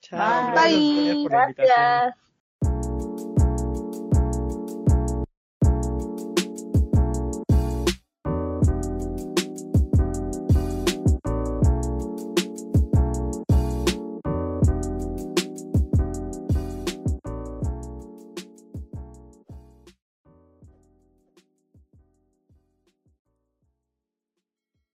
[0.00, 0.52] Chao.
[0.52, 0.52] Bye.
[0.52, 1.66] gracias por la invitación.
[1.66, 2.33] Gracias.